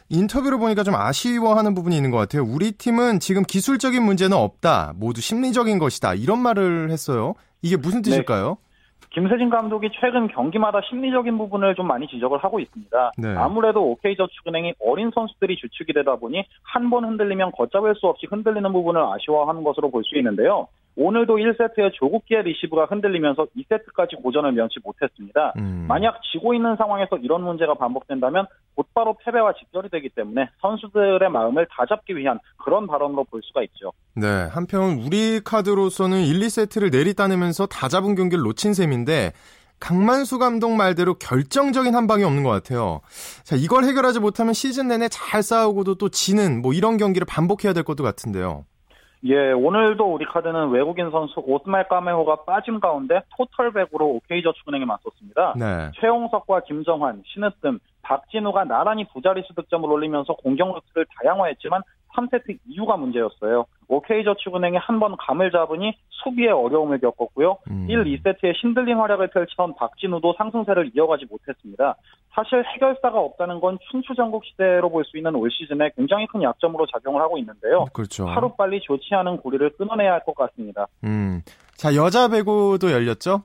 인터뷰를 0.10 0.60
보니까 0.60 0.84
좀 0.84 0.96
아쉬워하는 0.96 1.74
부분이 1.74 1.96
있는 1.96 2.12
것 2.12 2.18
같아요. 2.18 2.44
우리 2.44 2.72
팀은 2.74 3.20
지금 3.20 3.42
기술적인 3.44 4.04
문제는 4.04 4.38
없다. 4.38 4.94
모두 4.96 5.22
심리적인 5.22 5.80
것이다. 5.80 6.14
이런 6.14 6.40
말을 6.40 6.92
했어요. 6.92 7.34
이게 7.64 7.76
무슨 7.76 8.02
네. 8.02 8.12
뜻일까요? 8.12 8.58
네. 8.60 8.71
김세진 9.12 9.50
감독이 9.50 9.90
최근 10.00 10.28
경기마다 10.28 10.80
심리적인 10.90 11.38
부분을 11.38 11.76
좀 11.76 11.86
많이 11.88 12.08
지적을 12.08 12.38
하고 12.40 12.60
있습니다. 12.60 13.12
네. 13.18 13.36
아무래도 13.36 13.92
OK저축은행이 13.92 14.74
어린 14.80 15.12
선수들이 15.14 15.58
주축이 15.58 15.94
되다 15.94 16.16
보니 16.16 16.44
한 16.64 16.90
번 16.90 17.06
흔들리면 17.06 17.52
걷잡을 17.52 17.96
수 17.96 18.08
없이 18.08 18.26
흔들리는 18.30 18.72
부분을 18.72 19.02
아쉬워하는 19.02 19.64
것으로 19.64 19.90
볼 19.92 20.04
수 20.04 20.18
있는데요. 20.18 20.68
오늘도 20.96 21.38
1세트에 21.38 21.94
조국기의 21.94 22.44
리시브가 22.44 22.86
흔들리면서 22.86 23.48
2세트까지 23.58 24.22
고전을 24.22 24.52
면치 24.52 24.80
못했습니다. 24.84 25.54
음. 25.58 25.86
만약 25.88 26.20
지고 26.32 26.54
있는 26.54 26.76
상황에서 26.76 27.18
이런 27.18 27.44
문제가 27.44 27.74
반복된다면 27.76 28.46
곧바로 28.76 29.16
패배와 29.24 29.54
직결이 29.54 29.90
되기 29.90 30.10
때문에 30.10 30.50
선수들의 30.62 31.30
마음을 31.30 31.68
다잡기 31.72 32.16
위한 32.18 32.40
그런 32.58 32.88
발언으로 32.88 33.24
볼 33.26 33.42
수가 33.44 33.64
있죠. 33.64 33.92
네, 34.16 34.28
한편 34.52 35.00
우리 35.06 35.40
카드로서는 35.44 36.22
1, 36.22 36.40
2세트를 36.40 36.92
내리따내면서 36.92 37.68
다 37.68 37.88
잡은 37.88 38.16
경기를 38.16 38.44
놓친 38.44 38.74
셈인데 38.74 39.32
강만수 39.80 40.38
감독 40.38 40.72
말대로 40.76 41.16
결정적인 41.16 41.96
한 41.96 42.08
방이 42.08 42.24
없는 42.24 42.44
것 42.44 42.50
같아요. 42.50 43.02
자, 43.44 43.56
이걸 43.58 43.84
해결하지 43.84 44.20
못하면 44.20 44.54
시즌 44.54 44.88
내내 44.88 45.10
잘 45.10 45.42
싸우고도 45.42 45.96
또 45.96 46.10
지는 46.10 46.62
뭐 46.62 46.74
이런 46.74 46.98
경기를 46.98 47.26
반복해야 47.26 47.74
될 47.74 47.84
것도 47.84 48.04
같은데요. 48.04 48.66
예, 49.24 49.52
오늘도 49.52 50.14
우리 50.14 50.26
카드는 50.26 50.70
외국인 50.70 51.12
선수 51.12 51.42
오스멜 51.46 51.88
까메호가 51.88 52.44
빠진 52.44 52.80
가운데 52.80 53.22
토털 53.38 53.74
배구로 53.74 54.16
OK저축은행에 54.16 54.86
맞섰습니다. 54.86 55.54
네. 55.58 55.92
최홍석과 56.00 56.62
김정환, 56.62 57.22
신으뜸, 57.28 57.80
박진우가 58.02 58.64
나란히 58.64 59.06
두 59.10 59.19
자릿수 59.19 59.54
득점을 59.54 59.90
올리면서 59.90 60.34
공격 60.34 60.74
루트를 60.74 61.06
다양화했지만 61.22 61.82
3세트 62.16 62.58
이후가 62.68 62.98
문제였어요. 62.98 63.66
OK저축은행이 63.88 64.78
한 64.78 65.00
번 65.00 65.16
감을 65.18 65.52
잡으니 65.52 65.98
수비에 66.10 66.50
어려움을 66.50 67.00
겪었고요. 67.00 67.58
음. 67.72 67.88
1, 67.90 68.04
2세트에 68.04 68.56
신들린 68.62 68.98
활약을 68.98 69.30
펼치던 69.32 69.76
박진우도 69.76 70.36
상승세를 70.38 70.92
이어가지 70.96 71.26
못했습니다. 71.30 71.96
사실 72.34 72.64
해결사가 72.66 73.20
없다는 73.20 73.60
건 73.60 73.78
춘추전국 73.90 74.46
시대로 74.46 74.90
볼 74.90 75.04
수 75.04 75.18
있는 75.18 75.34
올 75.36 75.50
시즌에 75.52 75.90
굉장히 75.98 76.28
큰 76.28 76.44
약점으로 76.44 76.86
작용을 76.94 77.22
하고 77.22 77.38
있는데요. 77.40 77.86
그렇죠. 77.94 78.26
하루빨리 78.28 78.82
좋지 78.82 79.14
않은 79.16 79.38
고리를 79.38 79.68
끊어내야 79.78 80.14
할 80.14 80.22
것 80.24 80.36
같습니다. 80.36 80.88
음. 81.04 81.42
자, 81.76 81.96
여자 81.96 82.28
배구도 82.30 82.92
열렸죠? 82.92 83.42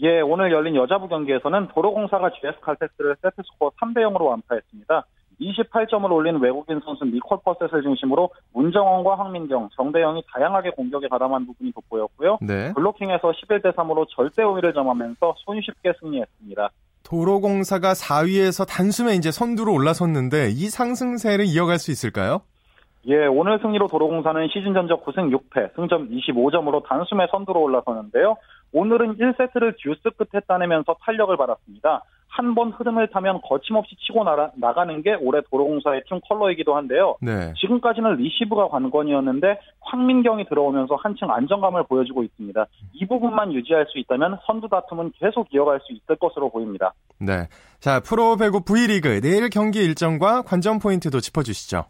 예, 0.00 0.20
오늘 0.20 0.50
열린 0.52 0.74
여자부 0.76 1.08
경기에서는 1.08 1.68
도로공사가 1.74 2.30
GS 2.30 2.60
칼텍스를 2.60 3.16
세트스코어 3.22 3.70
3대 3.80 3.98
0으로 3.98 4.26
완파했습니다. 4.26 5.04
28점을 5.50 6.10
올린 6.10 6.36
외국인 6.36 6.80
선수 6.84 7.04
니콜 7.04 7.38
퍼셋을 7.44 7.82
중심으로 7.82 8.30
문정원과 8.52 9.18
황민경, 9.18 9.70
정대영이 9.74 10.22
다양하게 10.32 10.70
공격에 10.70 11.08
가담한 11.08 11.46
부분이 11.46 11.72
돋보였고요. 11.72 12.38
네. 12.42 12.72
블로킹에서 12.74 13.32
11대 13.32 13.74
3으로 13.74 14.06
절대 14.10 14.42
우위를 14.42 14.72
점하면서 14.72 15.34
손쉽게 15.44 15.92
승리했습니다. 16.00 16.70
도로공사가 17.04 17.92
4위에서 17.92 18.66
단숨에 18.66 19.14
이제 19.14 19.30
선두로 19.30 19.72
올라섰는데 19.72 20.50
이 20.50 20.68
상승세를 20.70 21.46
이어갈 21.46 21.78
수 21.78 21.90
있을까요? 21.90 22.42
예, 23.06 23.26
오늘 23.26 23.58
승리로 23.60 23.88
도로공사는 23.88 24.48
시즌 24.52 24.74
전적 24.74 25.04
9승 25.04 25.36
6패, 25.36 25.74
승점 25.74 26.08
25점으로 26.10 26.84
단숨에 26.84 27.26
선두로 27.32 27.60
올라섰는데요. 27.60 28.36
오늘은 28.72 29.16
1세트를 29.16 29.74
듀스 29.78 30.10
끝에 30.16 30.40
따내면서 30.46 30.96
탄력을 31.00 31.36
받았습니다. 31.36 32.04
한 32.34 32.54
번 32.54 32.70
흐름을 32.70 33.08
타면 33.08 33.42
거침없이 33.42 33.94
치고 33.96 34.24
나라, 34.24 34.50
나가는 34.56 35.02
게 35.02 35.14
올해 35.14 35.42
도로공사의 35.50 36.02
팀 36.08 36.18
컬러이기도 36.28 36.74
한데요. 36.74 37.16
네. 37.20 37.52
지금까지는 37.60 38.16
리시브가 38.16 38.68
관건이었는데 38.68 39.58
황민경이 39.80 40.46
들어오면서 40.48 40.94
한층 40.96 41.30
안정감을 41.30 41.84
보여주고 41.84 42.22
있습니다. 42.24 42.66
이 42.94 43.06
부분만 43.06 43.52
유지할 43.52 43.86
수 43.88 43.98
있다면 43.98 44.38
선두 44.46 44.68
다툼은 44.68 45.12
계속 45.18 45.52
이어갈 45.52 45.80
수 45.80 45.92
있을 45.92 46.16
것으로 46.16 46.48
보입니다. 46.50 46.94
네. 47.20 47.48
자, 47.80 48.00
프로 48.00 48.36
배구 48.36 48.64
V리그 48.64 49.20
내일 49.20 49.50
경기 49.50 49.84
일정과 49.84 50.42
관전 50.42 50.78
포인트도 50.78 51.20
짚어주시죠. 51.20 51.84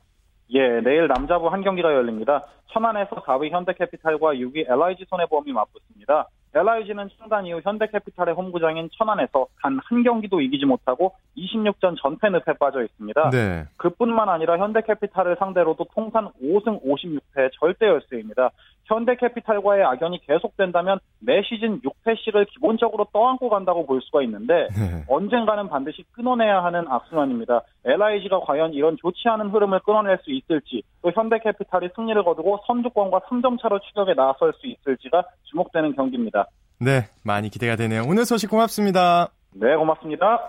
예, 0.55 0.59
내일 0.83 1.07
남자부 1.07 1.48
한 1.48 1.62
경기가 1.62 1.94
열립니다. 1.94 2.42
천안에서 2.72 3.22
4위 3.22 3.50
현대캐피탈과 3.50 4.35
6위 4.35 4.68
LIG 4.68 5.05
손해보험이 5.09 5.52
맞붙습니다. 5.52 6.28
LIG는 6.54 7.08
창단 7.18 7.46
이후 7.46 7.60
현대캐피탈의 7.64 8.34
홈구장인 8.34 8.90
천안에서 8.92 9.46
단 9.60 9.80
한 9.92 10.02
경기도 10.02 10.40
이기지 10.40 10.64
못하고 10.64 11.14
26전 11.36 11.96
전패 12.00 12.30
늪에 12.30 12.54
빠져 12.58 12.82
있습니다. 12.82 13.30
네. 13.30 13.64
그뿐만 13.76 14.28
아니라 14.28 14.58
현대캐피탈을 14.58 15.36
상대로도 15.38 15.86
통산 15.94 16.30
5승 16.42 16.82
56패 16.84 17.50
절대 17.58 17.86
열세입니다. 17.86 18.50
현대캐피탈과의 18.84 19.84
악연이 19.84 20.20
계속된다면 20.26 20.98
매 21.20 21.42
시즌 21.42 21.80
6패씩을 21.80 22.48
기본적으로 22.50 23.06
떠안고 23.12 23.48
간다고 23.48 23.86
볼 23.86 24.00
수가 24.02 24.22
있는데 24.22 24.68
네. 24.68 25.04
언젠가는 25.08 25.68
반드시 25.68 26.04
끊어내야 26.12 26.64
하는 26.64 26.84
악순환입니다. 26.88 27.62
LIG가 27.84 28.40
과연 28.40 28.72
이런 28.72 28.96
좋지 29.00 29.28
않은 29.28 29.50
흐름을 29.50 29.80
끊어낼 29.80 30.18
수 30.22 30.32
있을지 30.32 30.82
또 31.02 31.10
현대캐피탈이 31.14 31.88
승리를 31.94 32.22
거두고 32.24 32.60
선두권과 32.66 33.20
3점 33.20 33.60
차로 33.60 33.80
추격에 33.80 34.14
나설 34.14 34.52
수 34.60 34.66
있을지가 34.66 35.24
주목되는 35.44 35.94
경기입니다. 35.94 36.46
네, 36.80 37.02
많이 37.24 37.48
기대가 37.48 37.76
되네요. 37.76 38.02
오늘 38.06 38.24
소식 38.24 38.50
고맙습니다. 38.50 39.28
네, 39.54 39.76
고맙습니다. 39.76 40.40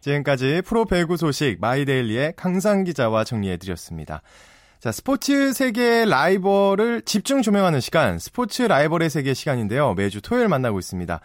지금까지 0.00 0.62
프로 0.64 0.84
배구 0.84 1.16
소식 1.16 1.60
마이데일리의 1.60 2.34
강산 2.36 2.84
기자와 2.84 3.24
정리해드렸습니다. 3.24 4.22
자, 4.80 4.92
스포츠 4.92 5.52
세계의 5.52 6.08
라이벌을 6.08 7.02
집중 7.02 7.42
조명하는 7.42 7.80
시간, 7.80 8.18
스포츠 8.18 8.62
라이벌의 8.62 9.10
세계 9.10 9.34
시간인데요. 9.34 9.92
매주 9.92 10.22
토요일 10.22 10.48
만나고 10.48 10.78
있습니다. 10.78 11.20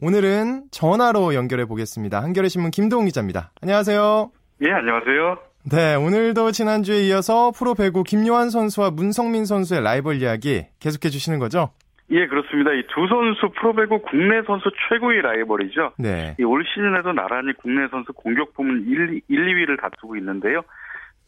오늘은 0.00 0.66
전화로 0.70 1.34
연결해 1.34 1.64
보겠습니다. 1.64 2.22
한겨레 2.22 2.46
신문 2.48 2.70
김동훈 2.70 3.06
기자입니다. 3.06 3.50
안녕하세요. 3.62 4.30
예, 4.62 4.70
안녕하세요. 4.70 5.38
네, 5.72 5.94
오늘도 5.96 6.52
지난주에 6.52 7.00
이어서 7.08 7.50
프로 7.50 7.74
배구 7.74 8.04
김요한 8.04 8.48
선수와 8.48 8.92
문성민 8.92 9.44
선수의 9.44 9.82
라이벌 9.82 10.22
이야기 10.22 10.66
계속해 10.78 11.10
주시는 11.10 11.40
거죠? 11.40 11.70
예, 12.12 12.26
그렇습니다. 12.28 12.70
이 12.72 12.82
두 12.88 13.06
선수 13.08 13.50
프로배구 13.60 14.02
국내 14.02 14.42
선수 14.46 14.70
최고의 14.88 15.22
라이벌이죠. 15.22 15.92
네. 15.98 16.34
올 16.44 16.64
시즌에도 16.64 17.12
나란히 17.12 17.52
국내 17.54 17.86
선수 17.88 18.12
공격 18.12 18.54
부문 18.54 18.84
1, 18.86 19.22
1, 19.28 19.66
2위를 19.66 19.80
다투고 19.80 20.16
있는데요. 20.16 20.62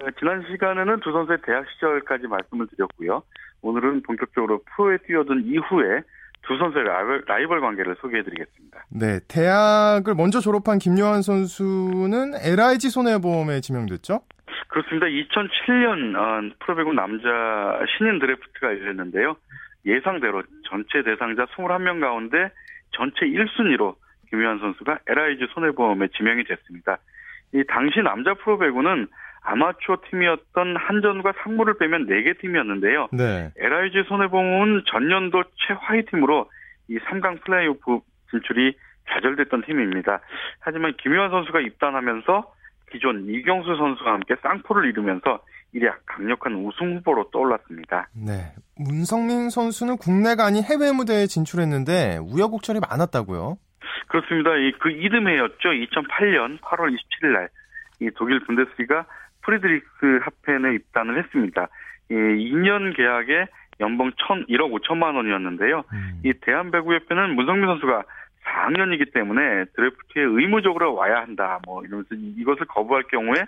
어, 0.00 0.10
지난 0.18 0.44
시간에는 0.50 1.00
두 1.00 1.12
선수의 1.12 1.38
대학 1.44 1.68
시절까지 1.70 2.26
말씀을 2.26 2.66
드렸고요. 2.68 3.22
오늘은 3.62 4.02
본격적으로 4.02 4.60
프로에 4.74 4.98
뛰어든 5.06 5.44
이후에 5.44 6.02
두 6.42 6.56
선수의 6.58 6.84
라이벌, 6.84 7.24
라이벌 7.26 7.60
관계를 7.60 7.96
소개해드리겠습니다. 8.00 8.84
네, 8.90 9.20
대학을 9.28 10.14
먼저 10.14 10.40
졸업한 10.40 10.78
김요한 10.78 11.22
선수는 11.22 12.34
LIG 12.34 12.90
손해보험에 12.90 13.60
지명됐죠? 13.60 14.20
그렇습니다. 14.68 15.06
2007년 15.06 16.16
어, 16.16 16.54
프로배구 16.60 16.92
남자 16.94 17.28
신인 17.96 18.18
드래프트가 18.18 18.68
열렸는데요. 18.68 19.36
예상대로 19.84 20.42
전체 20.68 21.02
대상자 21.02 21.44
21명 21.46 22.00
가운데 22.00 22.50
전체 22.92 23.26
1순위로 23.26 23.94
김요한 24.30 24.58
선수가 24.58 25.00
LIG 25.06 25.46
손해보험에 25.52 26.08
지명이 26.16 26.44
됐습니다. 26.44 26.98
이 27.54 27.62
당시 27.68 28.00
남자 28.00 28.34
프로배구는 28.34 29.08
아마추어 29.44 29.98
팀이었던 30.08 30.76
한전과 30.76 31.32
상무를 31.42 31.76
빼면 31.78 32.06
4개 32.06 32.38
팀이었는데요. 32.40 33.08
네. 33.12 33.50
LIG 33.56 34.04
손해보험은 34.08 34.84
전년도 34.86 35.42
최하위 35.66 36.04
팀으로 36.06 36.48
이 36.88 36.98
3강 36.98 37.42
플레이오프 37.44 38.00
진출이 38.30 38.76
좌절됐던 39.10 39.64
팀입니다. 39.66 40.20
하지만 40.60 40.94
김효환 40.96 41.30
선수가 41.30 41.60
입단하면서 41.60 42.52
기존 42.92 43.26
이경수 43.28 43.76
선수와 43.76 44.12
함께 44.12 44.36
쌍포를 44.42 44.88
이루면서 44.90 45.40
이리 45.72 45.88
강력한 46.06 46.54
우승 46.54 46.96
후보로 46.98 47.30
떠올랐습니다. 47.32 48.08
네. 48.14 48.52
문성민 48.76 49.50
선수는 49.50 49.96
국내가 49.96 50.44
아닌 50.44 50.62
해외 50.62 50.92
무대에 50.92 51.26
진출했는데 51.26 52.18
우여곡절이 52.20 52.80
많았다고요? 52.80 53.56
그렇습니다. 54.08 54.50
그 54.80 54.90
이듬해였죠. 54.90 55.70
2008년 55.70 56.60
8월 56.60 56.94
27일 56.94 57.32
날 57.32 57.48
이 58.02 58.10
독일 58.16 58.40
분데스리가 58.40 59.06
프리드리히스하펜에 59.42 60.74
입단을 60.74 61.18
했습니다. 61.18 61.68
이 62.10 62.14
2년 62.14 62.96
계약에 62.96 63.46
연봉 63.80 64.08
1 64.08 64.46
1억 64.46 64.72
5천만 64.72 65.16
원이었는데요. 65.16 65.84
음. 65.92 66.20
이 66.24 66.32
대한배구협회는 66.40 67.34
문성민 67.34 67.66
선수가 67.66 68.04
4학년이기 68.44 69.12
때문에 69.12 69.64
드래프트에 69.74 70.22
의무적으로 70.22 70.94
와야 70.94 71.20
한다. 71.20 71.60
뭐 71.64 71.84
이러면서 71.84 72.14
이것을 72.14 72.66
거부할 72.66 73.04
경우에 73.04 73.44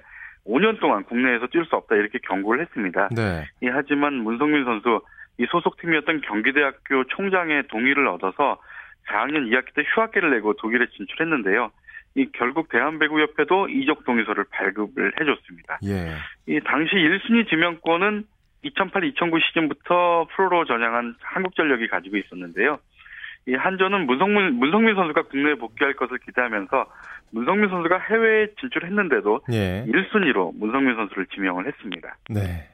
5년 0.46 0.78
동안 0.80 1.04
국내에서 1.04 1.46
뛸 1.46 1.64
수 1.66 1.76
없다 1.76 1.96
이렇게 1.96 2.18
경고를 2.18 2.62
했습니다. 2.62 3.08
네. 3.14 3.44
예, 3.62 3.68
하지만 3.68 4.14
문성민 4.14 4.64
선수 4.64 5.00
이 5.38 5.46
소속팀이었던 5.50 6.20
경기대학교 6.20 7.04
총장의 7.08 7.66
동의를 7.68 8.06
얻어서 8.06 8.58
4학년 9.08 9.48
2학기 9.50 9.74
때 9.74 9.82
휴학기를 9.94 10.30
내고 10.30 10.54
독일에 10.54 10.86
진출했는데요. 10.96 11.70
이 12.16 12.26
결국 12.32 12.68
대한배구협회도 12.68 13.68
이적 13.68 14.04
동의서를 14.04 14.44
발급을 14.50 15.12
해줬습니다. 15.20 15.78
예. 15.84 16.14
이 16.46 16.60
당시 16.64 16.94
1순위 16.94 17.48
지명권은 17.48 18.24
2008-2009 18.64 19.40
시즌부터 19.42 20.26
프로로 20.34 20.64
전향한 20.64 21.16
한국전력이 21.20 21.88
가지고 21.88 22.16
있었는데요. 22.16 22.78
이 23.46 23.54
한전은 23.54 24.06
문성민, 24.06 24.54
문성민 24.54 24.94
선수가 24.94 25.24
국내에 25.24 25.54
복귀할 25.56 25.94
것을 25.94 26.18
기대하면서 26.18 26.86
문성민 27.32 27.68
선수가 27.68 27.98
해외에 27.98 28.46
진출했는데도 28.60 29.40
예. 29.52 29.84
1순위로 29.86 30.56
문성민 30.56 30.94
선수를 30.94 31.26
지명을 31.34 31.66
했습니다. 31.66 32.16
네. 32.30 32.68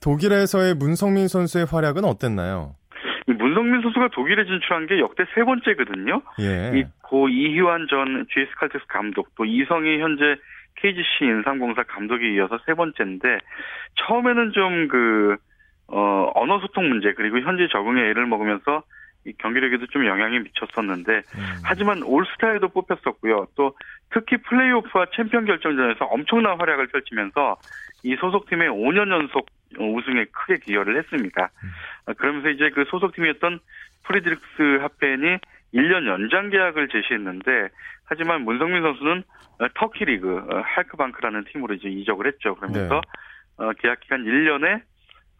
독일에서의 0.00 0.74
문성민 0.74 1.28
선수의 1.28 1.66
활약은 1.66 2.04
어땠나요? 2.04 2.77
이 3.28 3.32
문성민 3.32 3.82
선수가 3.82 4.08
독일에 4.08 4.44
진출한 4.44 4.86
게 4.86 4.98
역대 4.98 5.24
세 5.34 5.44
번째거든요. 5.44 6.22
예. 6.40 6.78
이고 6.78 7.28
이희환 7.28 7.86
전 7.88 8.26
GS 8.32 8.54
칼텍스 8.56 8.86
감독 8.88 9.34
또 9.36 9.44
이성희 9.44 10.00
현재 10.00 10.36
KGC 10.76 11.24
인삼공사 11.24 11.82
감독에 11.84 12.32
이어서 12.34 12.58
세 12.66 12.74
번째인데 12.74 13.38
처음에는 13.96 14.52
좀 14.52 14.88
그 14.88 15.36
어, 15.88 16.30
언어 16.34 16.60
소통 16.60 16.88
문제 16.88 17.12
그리고 17.14 17.40
현지 17.40 17.66
적응에 17.70 18.00
애를 18.10 18.26
먹으면서 18.26 18.82
이 19.26 19.32
경기력에도 19.38 19.86
좀 19.86 20.06
영향이 20.06 20.38
미쳤었는데 20.40 21.12
음. 21.12 21.42
하지만 21.64 22.02
올스타에도 22.02 22.68
뽑혔었고요. 22.68 23.48
또 23.56 23.74
특히 24.10 24.36
플레이오프와 24.36 25.06
챔피언 25.16 25.44
결정전에서 25.46 26.04
엄청난 26.06 26.58
활약을 26.60 26.88
펼치면서 26.88 27.56
이 28.02 28.16
소속팀의 28.16 28.68
5년 28.68 29.10
연속 29.10 29.46
우승에 29.78 30.26
크게 30.26 30.56
기여를 30.64 30.98
했습니다. 30.98 31.50
음. 31.62 32.14
그러면서 32.14 32.48
이제 32.50 32.70
그 32.70 32.84
소속팀이었던 32.88 33.60
프리드리히스하펜이 34.04 35.38
1년 35.74 36.06
연장 36.06 36.48
계약을 36.48 36.88
제시했는데 36.88 37.68
하지만 38.04 38.42
문성민 38.42 38.82
선수는 38.82 39.22
터키 39.74 40.04
리그 40.04 40.38
어, 40.38 40.62
할크방크라는 40.64 41.44
팀으로 41.52 41.74
이제 41.74 41.88
이적을 41.88 42.26
했죠. 42.26 42.54
그러면서 42.54 43.00
네. 43.58 43.64
어, 43.64 43.72
계약 43.78 44.00
기간 44.00 44.24
1년에 44.24 44.82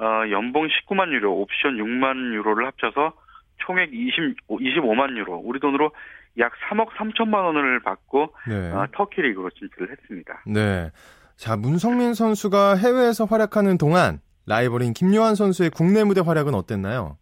어, 0.01 0.31
연봉 0.31 0.69
19만 0.69 1.13
유로, 1.13 1.41
옵션 1.41 1.77
6만 1.77 2.33
유로를 2.35 2.67
합쳐서 2.67 3.13
총액 3.59 3.93
20, 3.93 4.47
25만 4.49 5.17
유로, 5.17 5.37
우리 5.37 5.59
돈으로 5.59 5.91
약 6.39 6.53
3억 6.69 6.91
3천만 6.91 7.45
원을 7.45 7.81
받고 7.81 8.35
네. 8.49 8.71
어, 8.73 8.87
터키 8.93 9.23
리그로 9.23 9.51
진출을 9.51 9.91
했습니다. 9.91 10.43
네. 10.47 10.91
자, 11.39 11.57
문성민 11.57 12.15
선수가 12.15 12.75
해외에서 12.75 13.25
활약하는 13.25 13.79
동안 13.79 14.19
라이벌인 14.49 14.93
김요한 14.93 15.37
선수의 15.37 15.71
국내 15.71 16.03
무대 16.03 16.21
활약은 16.21 16.53
어땠나요? 16.53 17.17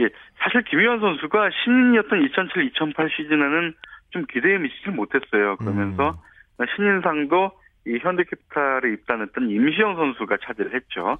예, 0.00 0.08
사실 0.38 0.64
김요한 0.64 0.98
선수가 0.98 1.50
신인이었던 1.62 2.28
2007-2008 2.28 3.08
시즌에는 3.16 3.74
좀 4.10 4.26
기대에 4.26 4.58
미치지 4.58 4.90
못했어요. 4.90 5.56
그러면서 5.58 6.18
음. 6.58 6.66
신인상도 6.74 7.52
이 7.86 7.98
현대캐피탈에 8.02 8.92
입단했던 8.94 9.48
임시영 9.48 9.94
선수가 9.94 10.38
차지를 10.44 10.74
했죠. 10.74 11.18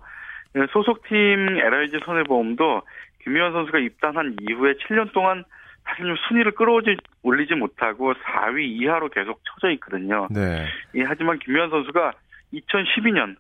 예, 0.57 0.67
소속팀 0.73 1.59
LIG 1.61 2.01
손해보험도 2.05 2.83
김효환 3.23 3.53
선수가 3.53 3.79
입단한 3.79 4.35
이후에 4.41 4.75
7년 4.75 5.13
동안 5.13 5.45
사실 5.85 6.07
좀 6.07 6.17
순위를 6.29 6.53
끌어올리지 6.53 7.01
올리지 7.23 7.55
못하고 7.55 8.15
4위 8.15 8.65
이하로 8.65 9.11
계속 9.11 9.41
쳐져 9.45 9.73
있거든요. 9.75 10.27
네. 10.33 10.67
예, 10.97 11.03
하지만 11.07 11.39
김효환 11.39 11.71
선수가 11.71 12.13
2012년 12.53 13.37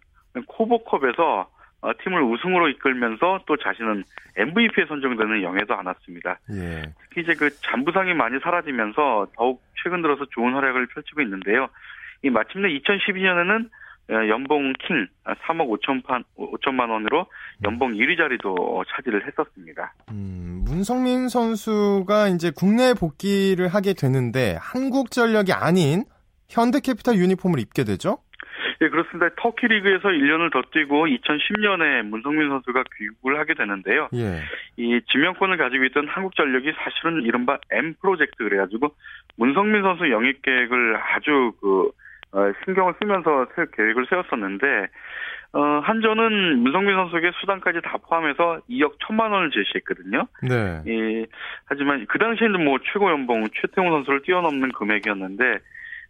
코보컵에서 0.46 1.48
어, 1.82 1.90
팀을 2.02 2.22
우승으로 2.22 2.68
이끌면서 2.68 3.40
또 3.46 3.56
자신은 3.56 4.04
MVP에 4.36 4.86
선정되는 4.86 5.42
영예도 5.42 5.74
안았습니다. 5.74 6.38
예. 6.52 6.82
특히 7.02 7.22
이제 7.22 7.34
그 7.34 7.50
잔부상이 7.60 8.14
많이 8.14 8.38
사라지면서 8.38 9.26
더욱 9.36 9.60
최근 9.82 10.00
들어서 10.00 10.24
좋은 10.30 10.54
활약을 10.54 10.86
펼치고 10.86 11.22
있는데요. 11.22 11.68
이 12.22 12.30
마침내 12.30 12.68
2012년에는 12.68 13.68
어, 14.10 14.28
연봉 14.28 14.72
킹 14.74 15.06
3억 15.24 15.80
5천 15.80 16.24
5천만 16.36 16.90
원으로 16.90 17.26
연봉 17.64 17.92
1위 17.92 18.16
자리도 18.16 18.84
차지를 18.88 19.26
했었습니다. 19.26 19.94
음, 20.10 20.62
문성민 20.64 21.28
선수가 21.28 22.28
이제 22.28 22.52
국내 22.54 22.94
복귀를 22.94 23.68
하게 23.68 23.92
되는데 23.92 24.56
한국 24.60 25.10
전력이 25.10 25.52
아닌 25.52 26.04
현대캐피탈 26.48 27.16
유니폼을 27.16 27.58
입게 27.58 27.84
되죠? 27.84 28.18
예, 28.82 28.88
그렇습니다. 28.88 29.28
터키 29.36 29.68
리그에서 29.68 30.08
1년을 30.08 30.52
더 30.52 30.60
뛰고 30.72 31.06
2010년에 31.06 32.02
문성민 32.02 32.48
선수가 32.48 32.82
귀국을 32.98 33.38
하게 33.38 33.54
되는데요. 33.54 34.08
예. 34.14 34.40
이 34.76 35.00
지명권을 35.10 35.56
가지고 35.56 35.84
있던 35.84 36.08
한국전력이 36.08 36.72
사실은 36.76 37.22
이른바 37.22 37.58
M 37.70 37.94
프로젝트 38.00 38.42
그래가지고 38.42 38.94
문성민 39.36 39.82
선수 39.82 40.10
영입 40.10 40.42
계획을 40.42 40.96
아주 40.96 41.52
그 41.60 41.90
어, 42.32 42.50
신경을 42.64 42.94
쓰면서 42.98 43.46
계획을 43.76 44.06
세웠었는데 44.08 44.88
어, 45.52 45.60
한전은 45.84 46.58
문성민 46.58 46.96
선수에게 46.96 47.30
수당까지 47.40 47.82
다 47.82 47.98
포함해서 47.98 48.62
2억 48.68 48.98
1천만 48.98 49.32
원을 49.32 49.50
제시했거든요. 49.50 50.26
네. 50.42 50.82
예, 50.88 51.26
하지만 51.66 52.06
그 52.08 52.18
당시에는 52.18 52.64
뭐 52.64 52.78
최고 52.92 53.10
연봉 53.10 53.46
최태웅 53.60 53.90
선수를 53.90 54.22
뛰어넘는 54.22 54.72
금액이었는데 54.72 55.44
에, 55.44 55.58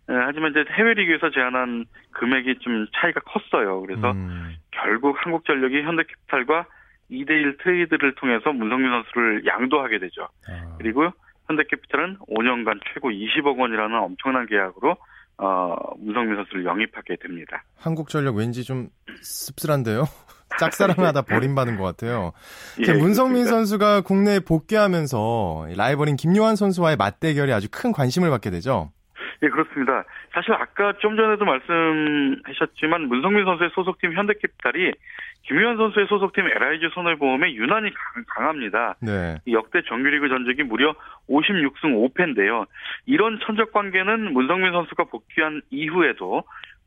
하지만 0.07 0.51
이제 0.51 0.65
해외 0.73 0.95
리그에서 0.95 1.31
제안한 1.31 1.87
금액이 2.13 2.59
좀 2.61 2.87
차이가 2.95 3.21
컸어요. 3.21 3.81
그래서 3.83 4.11
음. 4.13 4.57
결국 4.71 5.17
한국전력이 5.19 5.83
현대캐피탈과 5.83 6.67
2대1 7.11 7.63
트레이드를 7.63 8.15
통해서 8.15 8.53
문성민 8.53 8.91
선수를 8.91 9.47
양도하게 9.47 9.99
되죠. 9.99 10.29
아. 10.49 10.77
그리고 10.79 11.11
현대캐피탈은 11.47 12.19
5년간 12.29 12.81
최고 12.93 13.11
20억 13.11 13.59
원이라는 13.59 13.99
엄청난 13.99 14.47
계약으로 14.47 14.97
어, 15.39 15.75
문성민 15.99 16.37
선수를 16.37 16.65
영입하게 16.65 17.17
됩니다. 17.17 17.63
한국전력 17.79 18.37
왠지 18.37 18.65
좀 18.65 18.89
씁쓸한데요? 19.21 20.05
짝사랑하다 20.59 21.23
버림받은 21.27 21.77
것 21.77 21.85
같아요. 21.85 22.33
예, 22.87 22.93
문성민 22.93 23.45
그렇습니다. 23.45 23.51
선수가 23.51 24.01
국내에 24.03 24.41
복귀하면서 24.41 25.69
라이벌인 25.77 26.17
김요한 26.17 26.57
선수와의 26.57 26.97
맞대결이 26.97 27.53
아주 27.53 27.69
큰 27.71 27.93
관심을 27.93 28.31
받게 28.31 28.51
되죠. 28.51 28.93
예, 29.43 29.49
그렇습니다. 29.49 30.05
사실 30.33 30.53
아까 30.53 30.93
좀 31.01 31.17
전에도 31.17 31.45
말씀하셨지만 31.45 33.09
문성민 33.09 33.45
선수의 33.45 33.71
소속팀 33.75 34.13
현대캐피탈이 34.13 34.93
김유한 35.43 35.77
선수의 35.77 36.07
소속팀 36.07 36.47
LIG 36.47 36.91
손해보험에 36.95 37.53
유난히 37.55 37.91
강, 38.27 38.49
합니다 38.49 38.95
네. 39.01 39.37
역대 39.51 39.83
정규리그 39.83 40.29
전적이 40.29 40.63
무려 40.63 40.95
56승 41.29 42.15
5패인데요. 42.15 42.67
이런 43.07 43.41
천적 43.41 43.73
관계는 43.73 44.33
문성민 44.33 44.73
선수가 44.73 45.05
복귀한 45.05 45.63
이후에도 45.71 46.45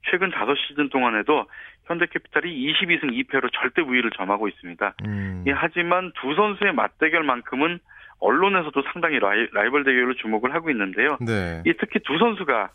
최근 0.09 0.31
5시즌 0.31 0.89
동안에도 0.91 1.45
현대캐피탈이 1.85 2.47
22승 2.47 3.11
2패로 3.11 3.49
절대 3.53 3.81
우위를 3.81 4.11
점하고 4.11 4.47
있습니다. 4.47 4.93
음. 5.05 5.43
예, 5.47 5.51
하지만 5.51 6.11
두 6.21 6.33
선수의 6.35 6.73
맞대결만큼은 6.73 7.79
언론에서도 8.19 8.81
상당히 8.93 9.19
라이, 9.19 9.47
라이벌 9.51 9.83
대결로 9.83 10.13
주목을 10.15 10.53
하고 10.53 10.69
있는데요. 10.69 11.17
네. 11.21 11.61
이 11.65 11.73
특히 11.79 11.99
두 12.03 12.17
선수가 12.17 12.69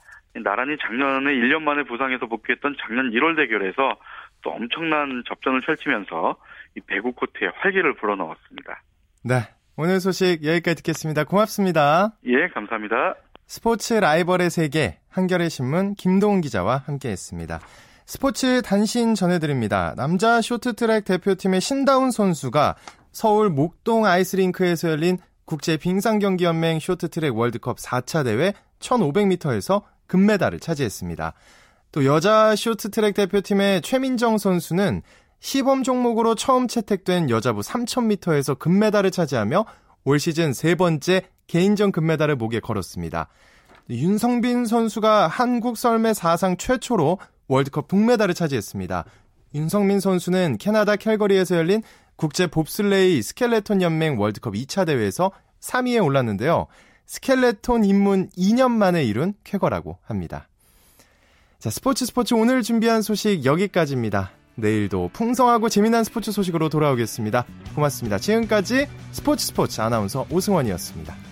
나란히 0.44 0.76
작년에 0.80 1.32
1년 1.32 1.62
만에 1.62 1.82
부상에서 1.82 2.26
복귀했던 2.26 2.76
작년 2.80 3.10
1월 3.10 3.36
대결에서 3.36 3.96
또 4.42 4.50
엄청난 4.50 5.22
접전을 5.26 5.60
펼치면서 5.60 6.36
이 6.76 6.80
배구 6.80 7.12
코트에 7.12 7.48
활기를 7.54 7.94
불어넣었습니다. 7.94 8.82
네. 9.24 9.34
오늘 9.76 9.98
소식 10.00 10.44
여기까지 10.44 10.76
듣겠습니다. 10.76 11.24
고맙습니다. 11.24 12.12
예, 12.26 12.48
감사합니다. 12.48 13.14
스포츠 13.46 13.94
라이벌의 13.94 14.50
세계 14.50 14.98
한겨레 15.08 15.48
신문 15.48 15.94
김동훈 15.94 16.40
기자와 16.40 16.84
함께했습니다. 16.86 17.60
스포츠 18.06 18.62
단신 18.62 19.14
전해드립니다. 19.14 19.94
남자 19.96 20.40
쇼트트랙 20.40 21.04
대표팀의 21.04 21.60
신다운 21.60 22.10
선수가 22.10 22.76
서울 23.12 23.50
목동 23.50 24.04
아이스링크에서 24.04 24.90
열린 24.90 25.16
국제 25.50 25.76
빙상경기연맹 25.76 26.78
쇼트트랙 26.78 27.36
월드컵 27.36 27.78
4차 27.78 28.22
대회 28.22 28.54
1500m에서 28.78 29.82
금메달을 30.06 30.60
차지했습니다. 30.60 31.32
또 31.90 32.04
여자 32.04 32.54
쇼트트랙 32.54 33.14
대표팀의 33.14 33.82
최민정 33.82 34.38
선수는 34.38 35.02
시범 35.40 35.82
종목으로 35.82 36.36
처음 36.36 36.68
채택된 36.68 37.30
여자부 37.30 37.62
3000m에서 37.62 38.60
금메달을 38.60 39.10
차지하며 39.10 39.64
올 40.04 40.20
시즌 40.20 40.52
세 40.52 40.76
번째 40.76 41.22
개인전 41.48 41.90
금메달을 41.90 42.36
목에 42.36 42.60
걸었습니다. 42.60 43.26
윤성빈 43.90 44.66
선수가 44.66 45.26
한국 45.26 45.76
썰매 45.76 46.14
사상 46.14 46.58
최초로 46.58 47.18
월드컵 47.48 47.88
동메달을 47.88 48.34
차지했습니다. 48.34 49.04
윤성민 49.56 49.98
선수는 49.98 50.58
캐나다 50.58 50.94
캘거리에서 50.94 51.56
열린 51.56 51.82
국제 52.20 52.46
봅슬레이 52.46 53.22
스켈레톤 53.22 53.80
연맹 53.80 54.20
월드컵 54.20 54.52
2차 54.52 54.84
대회에서 54.84 55.32
3위에 55.60 56.04
올랐는데요. 56.04 56.66
스켈레톤 57.06 57.86
입문 57.86 58.28
2년 58.36 58.72
만에 58.72 59.02
이룬 59.04 59.32
쾌거라고 59.42 59.96
합니다. 60.04 60.46
자, 61.58 61.70
스포츠 61.70 62.04
스포츠 62.04 62.34
오늘 62.34 62.62
준비한 62.62 63.00
소식 63.00 63.46
여기까지입니다. 63.46 64.32
내일도 64.54 65.08
풍성하고 65.14 65.70
재미난 65.70 66.04
스포츠 66.04 66.30
소식으로 66.30 66.68
돌아오겠습니다. 66.68 67.46
고맙습니다. 67.74 68.18
지금까지 68.18 68.86
스포츠 69.12 69.46
스포츠 69.46 69.80
아나운서 69.80 70.26
오승원이었습니다. 70.30 71.29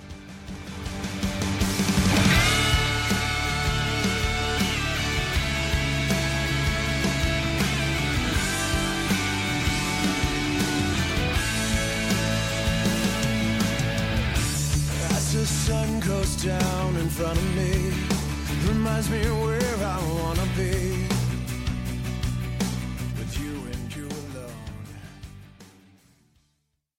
Front 17.19 17.37
of 17.37 17.57
me. 17.57 17.93
Reminds 18.69 19.11
me 19.11 19.27